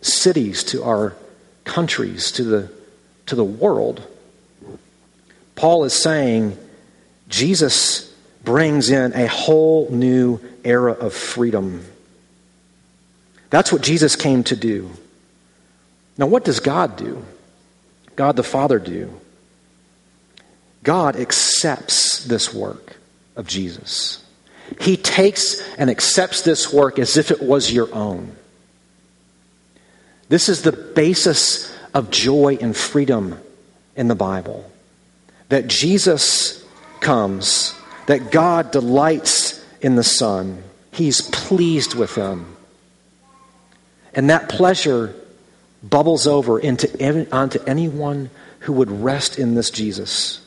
cities, 0.01 0.63
to 0.65 0.83
our 0.83 1.15
countries, 1.63 2.31
to 2.33 2.43
the, 2.43 2.71
to 3.27 3.35
the 3.35 3.43
world. 3.43 4.05
Paul 5.55 5.83
is 5.83 5.93
saying 5.93 6.57
Jesus 7.27 8.13
brings 8.43 8.89
in 8.89 9.13
a 9.13 9.27
whole 9.27 9.89
new 9.89 10.39
era 10.63 10.93
of 10.93 11.13
freedom. 11.13 11.85
That's 13.49 13.71
what 13.71 13.81
Jesus 13.81 14.15
came 14.15 14.43
to 14.45 14.55
do. 14.55 14.89
Now, 16.17 16.27
what 16.27 16.43
does 16.45 16.59
God 16.59 16.97
do? 16.97 17.23
God 18.15 18.35
the 18.35 18.43
Father 18.43 18.79
do? 18.79 19.19
God 20.83 21.15
accepts 21.15 22.23
this 22.25 22.53
work 22.53 22.97
of 23.35 23.47
Jesus. 23.47 24.23
He 24.79 24.97
takes 24.97 25.61
and 25.77 25.89
accepts 25.89 26.41
this 26.41 26.71
work 26.71 26.97
as 26.97 27.17
if 27.17 27.31
it 27.31 27.41
was 27.41 27.71
your 27.71 27.93
own. 27.93 28.35
This 30.31 30.47
is 30.47 30.61
the 30.61 30.71
basis 30.71 31.69
of 31.93 32.09
joy 32.09 32.57
and 32.61 32.75
freedom 32.75 33.37
in 33.97 34.07
the 34.07 34.15
Bible. 34.15 34.71
That 35.49 35.67
Jesus 35.67 36.65
comes, 37.01 37.77
that 38.05 38.31
God 38.31 38.71
delights 38.71 39.61
in 39.81 39.97
the 39.97 40.05
Son, 40.05 40.63
He's 40.89 41.19
pleased 41.19 41.95
with 41.95 42.15
Him. 42.15 42.55
And 44.13 44.29
that 44.29 44.47
pleasure 44.47 45.13
bubbles 45.83 46.27
over 46.27 46.57
into, 46.57 47.27
onto 47.35 47.59
anyone 47.67 48.29
who 48.59 48.71
would 48.71 48.89
rest 48.89 49.37
in 49.37 49.55
this 49.55 49.69
Jesus. 49.69 50.39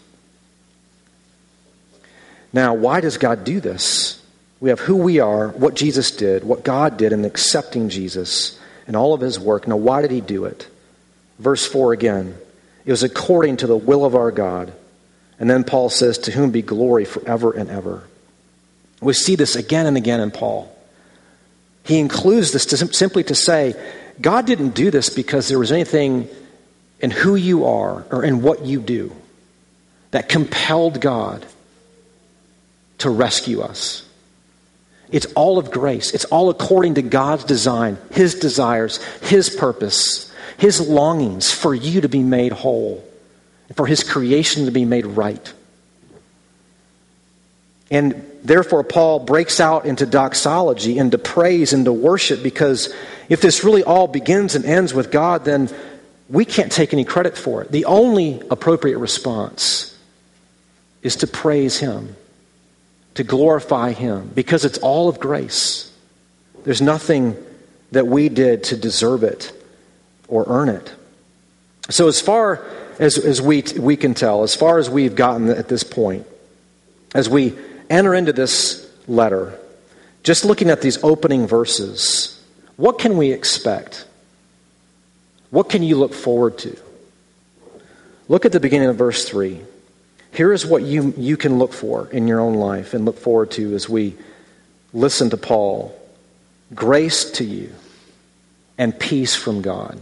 Now, 2.54 2.72
why 2.72 3.02
does 3.02 3.18
God 3.18 3.44
do 3.44 3.60
this? 3.60 4.22
We 4.60 4.70
have 4.70 4.80
who 4.80 4.96
we 4.96 5.20
are, 5.20 5.48
what 5.48 5.74
Jesus 5.74 6.10
did, 6.10 6.42
what 6.42 6.64
God 6.64 6.96
did 6.96 7.12
in 7.12 7.26
accepting 7.26 7.90
Jesus, 7.90 8.58
and 8.86 8.96
all 8.96 9.14
of 9.14 9.20
his 9.20 9.38
work. 9.38 9.66
Now, 9.66 9.76
why 9.76 10.02
did 10.02 10.10
he 10.10 10.20
do 10.20 10.44
it? 10.44 10.68
Verse 11.38 11.66
4 11.66 11.92
again. 11.92 12.36
It 12.84 12.90
was 12.90 13.02
according 13.02 13.58
to 13.58 13.66
the 13.66 13.76
will 13.76 14.04
of 14.04 14.14
our 14.14 14.30
God. 14.30 14.72
And 15.38 15.48
then 15.48 15.64
Paul 15.64 15.90
says, 15.90 16.18
To 16.18 16.30
whom 16.30 16.50
be 16.50 16.62
glory 16.62 17.04
forever 17.04 17.52
and 17.52 17.70
ever. 17.70 18.04
We 19.00 19.12
see 19.12 19.36
this 19.36 19.56
again 19.56 19.86
and 19.86 19.96
again 19.96 20.20
in 20.20 20.30
Paul. 20.30 20.74
He 21.84 21.98
includes 21.98 22.52
this 22.52 22.66
to 22.66 22.76
simply 22.76 23.24
to 23.24 23.34
say, 23.34 23.74
God 24.20 24.46
didn't 24.46 24.70
do 24.70 24.90
this 24.90 25.10
because 25.10 25.48
there 25.48 25.58
was 25.58 25.72
anything 25.72 26.28
in 27.00 27.10
who 27.10 27.34
you 27.34 27.66
are 27.66 28.06
or 28.10 28.24
in 28.24 28.42
what 28.42 28.64
you 28.64 28.80
do 28.80 29.14
that 30.12 30.28
compelled 30.28 31.00
God 31.00 31.44
to 32.98 33.10
rescue 33.10 33.60
us. 33.60 34.03
It's 35.10 35.26
all 35.34 35.58
of 35.58 35.70
grace. 35.70 36.12
It's 36.12 36.24
all 36.26 36.50
according 36.50 36.94
to 36.94 37.02
God's 37.02 37.44
design, 37.44 37.98
His 38.10 38.34
desires, 38.34 39.02
His 39.22 39.50
purpose, 39.50 40.32
His 40.58 40.80
longings 40.80 41.52
for 41.52 41.74
you 41.74 42.00
to 42.00 42.08
be 42.08 42.22
made 42.22 42.52
whole, 42.52 43.04
for 43.74 43.86
His 43.86 44.02
creation 44.02 44.66
to 44.66 44.70
be 44.70 44.84
made 44.84 45.06
right. 45.06 45.52
And 47.90 48.24
therefore, 48.42 48.82
Paul 48.82 49.20
breaks 49.20 49.60
out 49.60 49.86
into 49.86 50.06
doxology, 50.06 50.98
into 50.98 51.18
praise, 51.18 51.72
into 51.72 51.92
worship, 51.92 52.42
because 52.42 52.92
if 53.28 53.40
this 53.40 53.62
really 53.62 53.84
all 53.84 54.08
begins 54.08 54.54
and 54.54 54.64
ends 54.64 54.92
with 54.94 55.12
God, 55.12 55.44
then 55.44 55.68
we 56.28 56.44
can't 56.44 56.72
take 56.72 56.92
any 56.92 57.04
credit 57.04 57.36
for 57.36 57.62
it. 57.62 57.70
The 57.70 57.84
only 57.84 58.42
appropriate 58.50 58.98
response 58.98 59.96
is 61.02 61.16
to 61.16 61.26
praise 61.26 61.78
Him 61.78 62.16
to 63.14 63.24
glorify 63.24 63.92
Him 63.92 64.30
because 64.34 64.64
it's 64.64 64.78
all 64.78 65.08
of 65.08 65.20
grace. 65.20 65.92
There's 66.64 66.82
nothing 66.82 67.36
that 67.92 68.06
we 68.06 68.28
did 68.28 68.64
to 68.64 68.76
deserve 68.76 69.22
it 69.22 69.52
or 70.28 70.44
earn 70.46 70.68
it. 70.68 70.92
So, 71.90 72.08
as 72.08 72.20
far 72.20 72.64
as, 72.98 73.18
as 73.18 73.42
we, 73.42 73.62
we 73.78 73.96
can 73.96 74.14
tell, 74.14 74.42
as 74.42 74.54
far 74.54 74.78
as 74.78 74.88
we've 74.88 75.14
gotten 75.14 75.48
at 75.50 75.68
this 75.68 75.82
point, 75.82 76.26
as 77.14 77.28
we 77.28 77.54
enter 77.90 78.14
into 78.14 78.32
this 78.32 78.90
letter, 79.06 79.58
just 80.22 80.44
looking 80.44 80.70
at 80.70 80.80
these 80.80 81.02
opening 81.04 81.46
verses, 81.46 82.42
what 82.76 82.98
can 82.98 83.16
we 83.16 83.32
expect? 83.32 84.06
What 85.50 85.68
can 85.68 85.82
you 85.82 85.96
look 85.96 86.14
forward 86.14 86.58
to? 86.58 86.76
Look 88.28 88.46
at 88.46 88.52
the 88.52 88.60
beginning 88.60 88.88
of 88.88 88.96
verse 88.96 89.28
3. 89.28 89.60
Here 90.34 90.52
is 90.52 90.66
what 90.66 90.82
you, 90.82 91.14
you 91.16 91.36
can 91.36 91.60
look 91.60 91.72
for 91.72 92.08
in 92.10 92.26
your 92.26 92.40
own 92.40 92.54
life 92.54 92.92
and 92.92 93.04
look 93.04 93.18
forward 93.18 93.52
to 93.52 93.74
as 93.74 93.88
we 93.88 94.16
listen 94.92 95.30
to 95.30 95.36
Paul. 95.36 95.96
Grace 96.74 97.30
to 97.32 97.44
you 97.44 97.72
and 98.76 98.98
peace 98.98 99.36
from 99.36 99.62
God. 99.62 100.00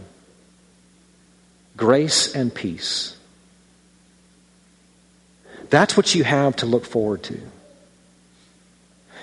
Grace 1.77 2.33
and 2.33 2.53
peace. 2.53 3.15
That's 5.69 5.95
what 5.95 6.15
you 6.15 6.23
have 6.23 6.55
to 6.57 6.65
look 6.65 6.85
forward 6.85 7.21
to. 7.23 7.39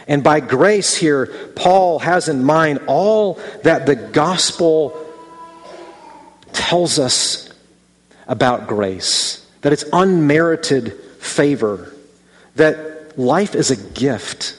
And 0.07 0.23
by 0.23 0.39
grace 0.39 0.97
here, 0.97 1.27
Paul 1.57 1.99
has 1.99 2.29
in 2.29 2.45
mind 2.45 2.83
all 2.87 3.35
that 3.65 3.87
the 3.87 3.97
gospel 3.97 4.97
tells 6.53 7.01
us 7.01 7.53
about 8.29 8.69
grace 8.69 9.45
that 9.63 9.73
it's 9.73 9.85
unmerited 9.93 10.93
favor, 11.19 11.93
that 12.57 13.19
life 13.19 13.55
is 13.55 13.71
a 13.71 13.77
gift. 13.77 14.57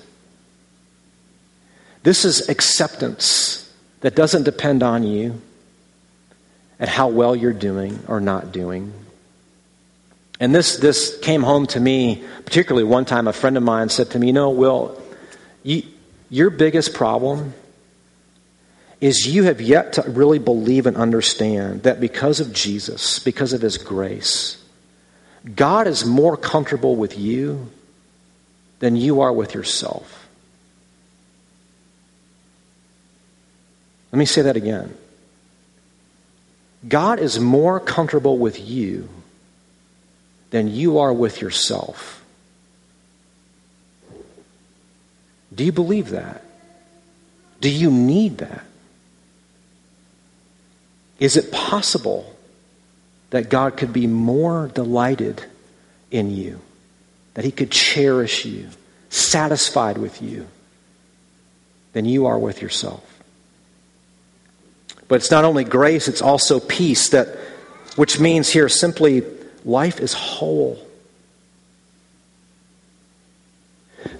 This 2.04 2.26
is 2.26 2.50
acceptance 2.50 3.72
that 4.02 4.16
doesn't 4.16 4.44
depend 4.44 4.84
on 4.84 5.04
you 5.04 5.42
and 6.80 6.90
how 6.90 7.08
well 7.10 7.36
you're 7.36 7.54
doing 7.54 8.00
or 8.08 8.20
not 8.20 8.52
doing. 8.52 8.94
And 10.40 10.54
this, 10.56 10.78
this 10.78 11.20
came 11.20 11.44
home 11.44 11.68
to 11.68 11.80
me, 11.80 12.24
particularly 12.46 12.84
one 12.84 13.06
time 13.06 13.28
a 13.28 13.34
friend 13.34 13.58
of 13.58 13.64
mine 13.64 13.90
said 13.90 14.10
to 14.12 14.20
me, 14.20 14.28
You 14.28 14.34
know, 14.34 14.50
Will, 14.50 15.00
you, 15.62 15.84
your 16.32 16.50
biggest 16.50 16.96
problem 16.96 17.54
is 19.00 19.28
you 19.28 19.44
have 19.44 19.62
yet 19.62 19.94
to 19.94 20.04
really 20.04 20.40
believe 20.40 20.88
and 20.88 20.98
understand 20.98 21.84
that 21.84 22.00
because 22.00 22.40
of 22.40 22.54
Jesus, 22.54 23.20
because 23.20 23.54
of 23.54 23.62
his 23.62 23.78
grace, 23.78 24.61
God 25.56 25.88
is 25.88 26.06
more 26.06 26.38
comfortable 26.38 26.96
with 26.96 27.18
you 27.18 27.72
than 28.80 28.96
you 28.96 29.22
are 29.22 29.34
with 29.34 29.54
yourself. 29.54 30.30
Let 34.12 34.20
me 34.20 34.26
say 34.26 34.42
that 34.44 34.56
again. 34.56 34.96
God 36.88 37.20
is 37.20 37.40
more 37.40 37.80
comfortable 37.80 38.38
with 38.38 38.60
you 38.60 39.08
than 40.50 40.68
you 40.68 41.00
are 41.00 41.14
with 41.14 41.42
yourself. 41.42 42.24
Do 45.54 45.64
you 45.64 45.72
believe 45.72 46.10
that? 46.10 46.44
Do 47.62 47.70
you 47.70 47.92
need 47.92 48.40
that? 48.40 48.66
Is 51.20 51.38
it 51.38 51.52
possible 51.52 52.36
that 53.32 53.50
God 53.50 53.78
could 53.78 53.92
be 53.92 54.08
more 54.08 54.68
delighted 54.68 55.44
in 56.12 56.30
you, 56.30 56.62
that 57.34 57.44
He 57.44 57.52
could 57.52 57.72
cherish 57.72 58.46
you, 58.46 58.68
satisfied 59.10 59.98
with 59.98 60.22
you, 60.22 60.48
than 61.94 62.06
you 62.06 62.28
are 62.28 62.38
with 62.38 62.62
yourself. 62.62 63.04
But 65.08 65.16
it's 65.16 65.32
not 65.32 65.44
only 65.44 65.64
grace, 65.64 66.08
it's 66.08 66.22
also 66.22 66.60
peace, 66.60 67.10
that, 67.10 67.28
which 67.96 68.20
means 68.20 68.50
here 68.50 68.70
simply 68.70 69.24
life 69.66 70.00
is 70.00 70.14
whole. 70.14 70.80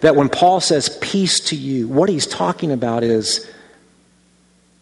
That 0.02 0.16
when 0.16 0.30
Paul 0.30 0.60
says 0.62 0.98
peace 1.02 1.40
to 1.46 1.56
you, 1.56 1.88
what 1.88 2.10
he's 2.10 2.28
talking 2.28 2.72
about 2.72 3.04
is 3.04 3.50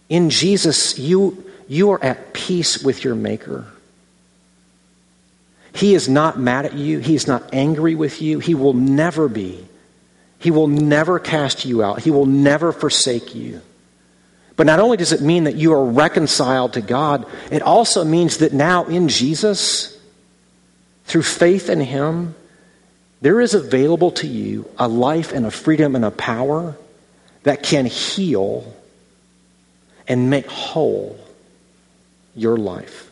in 0.07 0.29
Jesus, 0.29 0.97
you, 0.97 1.45
you 1.67 1.91
are 1.91 2.03
at 2.03 2.33
peace 2.33 2.83
with 2.83 3.03
your 3.03 3.15
Maker. 3.15 3.65
He 5.73 5.93
is 5.93 6.09
not 6.09 6.39
mad 6.39 6.65
at 6.65 6.73
you. 6.73 6.99
He 6.99 7.15
is 7.15 7.27
not 7.27 7.53
angry 7.53 7.95
with 7.95 8.21
you. 8.21 8.39
He 8.39 8.55
will 8.55 8.73
never 8.73 9.27
be. 9.27 9.65
He 10.39 10.51
will 10.51 10.67
never 10.67 11.19
cast 11.19 11.65
you 11.65 11.83
out. 11.83 12.01
He 12.01 12.11
will 12.11 12.25
never 12.25 12.71
forsake 12.71 13.35
you. 13.35 13.61
But 14.55 14.65
not 14.65 14.79
only 14.79 14.97
does 14.97 15.13
it 15.13 15.21
mean 15.21 15.45
that 15.45 15.55
you 15.55 15.73
are 15.73 15.85
reconciled 15.85 16.73
to 16.73 16.81
God, 16.81 17.25
it 17.51 17.61
also 17.61 18.03
means 18.03 18.37
that 18.37 18.51
now 18.51 18.85
in 18.85 19.07
Jesus, 19.07 19.97
through 21.05 21.23
faith 21.23 21.69
in 21.69 21.79
Him, 21.79 22.35
there 23.21 23.39
is 23.39 23.53
available 23.53 24.11
to 24.11 24.27
you 24.27 24.69
a 24.77 24.87
life 24.87 25.31
and 25.31 25.45
a 25.45 25.51
freedom 25.51 25.95
and 25.95 26.03
a 26.03 26.11
power 26.11 26.77
that 27.43 27.63
can 27.63 27.85
heal 27.85 28.73
and 30.07 30.29
make 30.29 30.47
whole 30.47 31.17
your 32.35 32.57
life. 32.57 33.09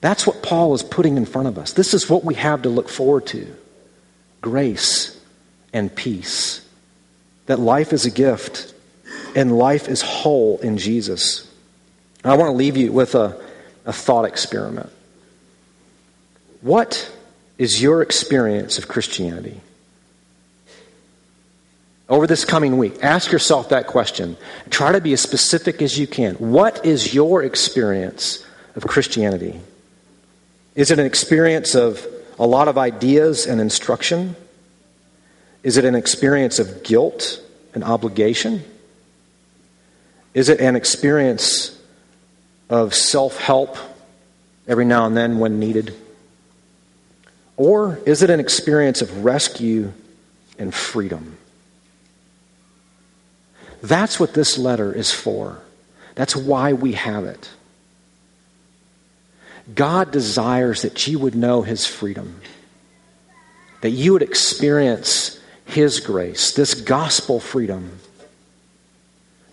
That's 0.00 0.26
what 0.26 0.42
Paul 0.42 0.74
is 0.74 0.82
putting 0.82 1.16
in 1.16 1.26
front 1.26 1.48
of 1.48 1.58
us. 1.58 1.72
This 1.72 1.92
is 1.92 2.08
what 2.08 2.24
we 2.24 2.34
have 2.34 2.62
to 2.62 2.68
look 2.68 2.88
forward 2.88 3.26
to 3.26 3.54
grace 4.40 5.18
and 5.72 5.94
peace. 5.94 6.66
That 7.46 7.58
life 7.58 7.92
is 7.92 8.06
a 8.06 8.10
gift 8.10 8.72
and 9.36 9.56
life 9.56 9.88
is 9.88 10.00
whole 10.02 10.58
in 10.58 10.78
Jesus. 10.78 11.46
I 12.24 12.36
want 12.36 12.48
to 12.48 12.56
leave 12.56 12.76
you 12.76 12.92
with 12.92 13.14
a, 13.14 13.40
a 13.84 13.92
thought 13.92 14.24
experiment. 14.24 14.90
What 16.60 17.10
is 17.58 17.82
your 17.82 18.02
experience 18.02 18.78
of 18.78 18.88
Christianity? 18.88 19.60
Over 22.08 22.26
this 22.26 22.44
coming 22.44 22.76
week, 22.76 23.02
ask 23.02 23.30
yourself 23.30 23.68
that 23.68 23.86
question. 23.86 24.36
Try 24.68 24.92
to 24.92 25.00
be 25.00 25.12
as 25.12 25.20
specific 25.20 25.80
as 25.80 25.98
you 25.98 26.06
can. 26.06 26.34
What 26.36 26.84
is 26.84 27.14
your 27.14 27.42
experience 27.42 28.44
of 28.74 28.86
Christianity? 28.86 29.60
Is 30.74 30.90
it 30.90 30.98
an 30.98 31.06
experience 31.06 31.74
of 31.74 32.06
a 32.38 32.46
lot 32.46 32.68
of 32.68 32.78
ideas 32.78 33.46
and 33.46 33.60
instruction? 33.60 34.36
Is 35.62 35.76
it 35.76 35.84
an 35.84 35.94
experience 35.94 36.58
of 36.58 36.82
guilt 36.82 37.40
and 37.74 37.84
obligation? 37.84 38.64
Is 40.32 40.48
it 40.48 40.60
an 40.60 40.76
experience 40.76 41.78
of 42.68 42.94
self 42.94 43.36
help 43.38 43.76
every 44.66 44.84
now 44.84 45.06
and 45.06 45.16
then 45.16 45.38
when 45.38 45.58
needed? 45.58 45.94
Or 47.56 47.98
is 48.06 48.22
it 48.22 48.30
an 48.30 48.40
experience 48.40 49.02
of 49.02 49.24
rescue 49.24 49.92
and 50.58 50.72
freedom? 50.72 51.36
That's 53.82 54.20
what 54.20 54.34
this 54.34 54.56
letter 54.56 54.92
is 54.92 55.12
for. 55.12 55.60
That's 56.14 56.36
why 56.36 56.72
we 56.72 56.92
have 56.92 57.24
it. 57.24 57.50
God 59.74 60.10
desires 60.10 60.82
that 60.82 61.06
you 61.06 61.18
would 61.18 61.34
know 61.34 61.62
His 61.62 61.86
freedom, 61.86 62.40
that 63.82 63.90
you 63.90 64.12
would 64.12 64.22
experience 64.22 65.38
His 65.66 66.00
grace, 66.00 66.52
this 66.52 66.74
gospel 66.74 67.40
freedom, 67.40 67.98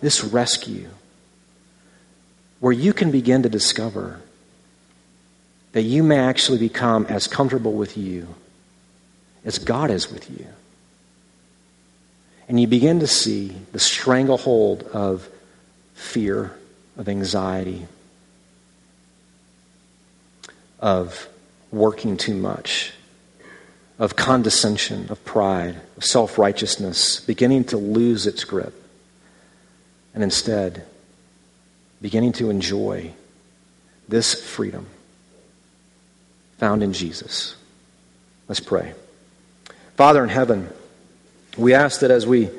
this 0.01 0.23
rescue, 0.23 0.89
where 2.59 2.73
you 2.73 2.93
can 2.93 3.11
begin 3.11 3.43
to 3.43 3.49
discover 3.49 4.19
that 5.73 5.83
you 5.83 6.01
may 6.01 6.17
actually 6.17 6.57
become 6.57 7.05
as 7.05 7.27
comfortable 7.27 7.73
with 7.73 7.97
you 7.97 8.27
as 9.45 9.59
God 9.59 9.91
is 9.91 10.11
with 10.11 10.29
you. 10.29 10.45
And 12.47 12.59
you 12.59 12.67
begin 12.67 13.01
to 13.01 13.07
see 13.07 13.55
the 13.73 13.79
stranglehold 13.79 14.83
of 14.93 15.27
fear, 15.93 16.55
of 16.97 17.09
anxiety, 17.09 17.87
of 20.79 21.27
working 21.71 22.17
too 22.17 22.35
much, 22.35 22.93
of 23.99 24.15
condescension, 24.15 25.09
of 25.09 25.23
pride, 25.25 25.75
of 25.97 26.05
self 26.05 26.37
righteousness, 26.37 27.19
beginning 27.21 27.65
to 27.65 27.77
lose 27.77 28.27
its 28.27 28.43
grip, 28.43 28.73
and 30.13 30.23
instead 30.23 30.85
beginning 32.01 32.31
to 32.33 32.49
enjoy 32.49 33.11
this 34.07 34.33
freedom 34.33 34.85
found 36.57 36.83
in 36.83 36.93
Jesus. 36.93 37.55
Let's 38.47 38.59
pray. 38.59 38.93
Father 39.95 40.23
in 40.23 40.29
heaven, 40.29 40.69
we 41.57 41.73
ask 41.73 42.01
that 42.01 42.11
as 42.11 42.25
we 42.25 42.49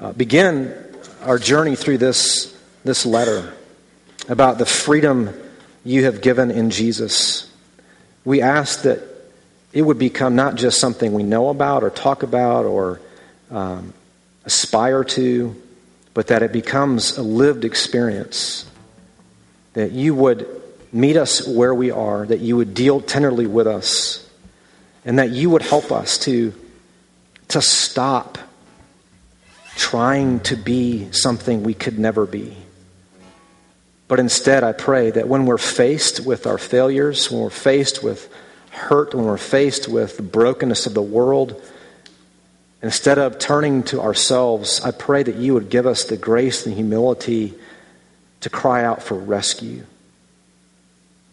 uh, 0.00 0.12
begin 0.12 0.74
our 1.22 1.38
journey 1.38 1.76
through 1.76 1.98
this, 1.98 2.56
this 2.84 3.06
letter 3.06 3.54
about 4.28 4.58
the 4.58 4.66
freedom 4.66 5.30
you 5.84 6.04
have 6.04 6.20
given 6.20 6.50
in 6.50 6.70
Jesus, 6.70 7.51
we 8.24 8.40
ask 8.40 8.82
that 8.82 9.00
it 9.72 9.82
would 9.82 9.98
become 9.98 10.36
not 10.36 10.54
just 10.54 10.78
something 10.78 11.12
we 11.12 11.22
know 11.22 11.48
about 11.48 11.82
or 11.82 11.90
talk 11.90 12.22
about 12.22 12.64
or 12.64 13.00
um, 13.50 13.94
aspire 14.44 15.04
to, 15.04 15.60
but 16.14 16.28
that 16.28 16.42
it 16.42 16.52
becomes 16.52 17.16
a 17.16 17.22
lived 17.22 17.64
experience. 17.64 18.68
That 19.72 19.92
you 19.92 20.14
would 20.14 20.46
meet 20.92 21.16
us 21.16 21.46
where 21.46 21.74
we 21.74 21.90
are, 21.90 22.26
that 22.26 22.40
you 22.40 22.56
would 22.56 22.74
deal 22.74 23.00
tenderly 23.00 23.46
with 23.46 23.66
us, 23.66 24.28
and 25.04 25.18
that 25.18 25.30
you 25.30 25.48
would 25.50 25.62
help 25.62 25.90
us 25.90 26.18
to, 26.18 26.52
to 27.48 27.62
stop 27.62 28.38
trying 29.74 30.40
to 30.40 30.54
be 30.54 31.10
something 31.12 31.62
we 31.62 31.72
could 31.72 31.98
never 31.98 32.26
be 32.26 32.56
but 34.12 34.20
instead, 34.20 34.62
I 34.62 34.72
pray 34.72 35.10
that 35.10 35.26
when 35.26 35.46
we're 35.46 35.56
faced 35.56 36.20
with 36.20 36.46
our 36.46 36.58
failures, 36.58 37.30
when 37.30 37.40
we're 37.40 37.48
faced 37.48 38.02
with 38.02 38.30
hurt, 38.68 39.14
when 39.14 39.24
we're 39.24 39.38
faced 39.38 39.88
with 39.88 40.18
the 40.18 40.22
brokenness 40.22 40.84
of 40.84 40.92
the 40.92 41.00
world, 41.00 41.58
instead 42.82 43.16
of 43.16 43.38
turning 43.38 43.82
to 43.84 44.02
ourselves, 44.02 44.82
I 44.82 44.90
pray 44.90 45.22
that 45.22 45.36
you 45.36 45.54
would 45.54 45.70
give 45.70 45.86
us 45.86 46.04
the 46.04 46.18
grace 46.18 46.66
and 46.66 46.74
humility 46.74 47.54
to 48.40 48.50
cry 48.50 48.84
out 48.84 49.02
for 49.02 49.14
rescue, 49.14 49.86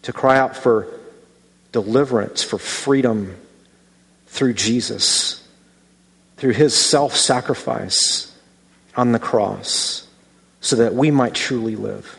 to 0.04 0.14
cry 0.14 0.40
out 0.40 0.56
for 0.56 0.88
deliverance, 1.74 2.44
for 2.44 2.58
freedom 2.58 3.36
through 4.28 4.54
Jesus, 4.54 5.46
through 6.38 6.54
his 6.54 6.74
self 6.74 7.14
sacrifice 7.14 8.34
on 8.96 9.12
the 9.12 9.20
cross, 9.20 10.08
so 10.62 10.78
that 10.78 10.96
we 10.96 11.12
might 11.12 11.34
truly 11.34 11.76
live. 11.76 12.19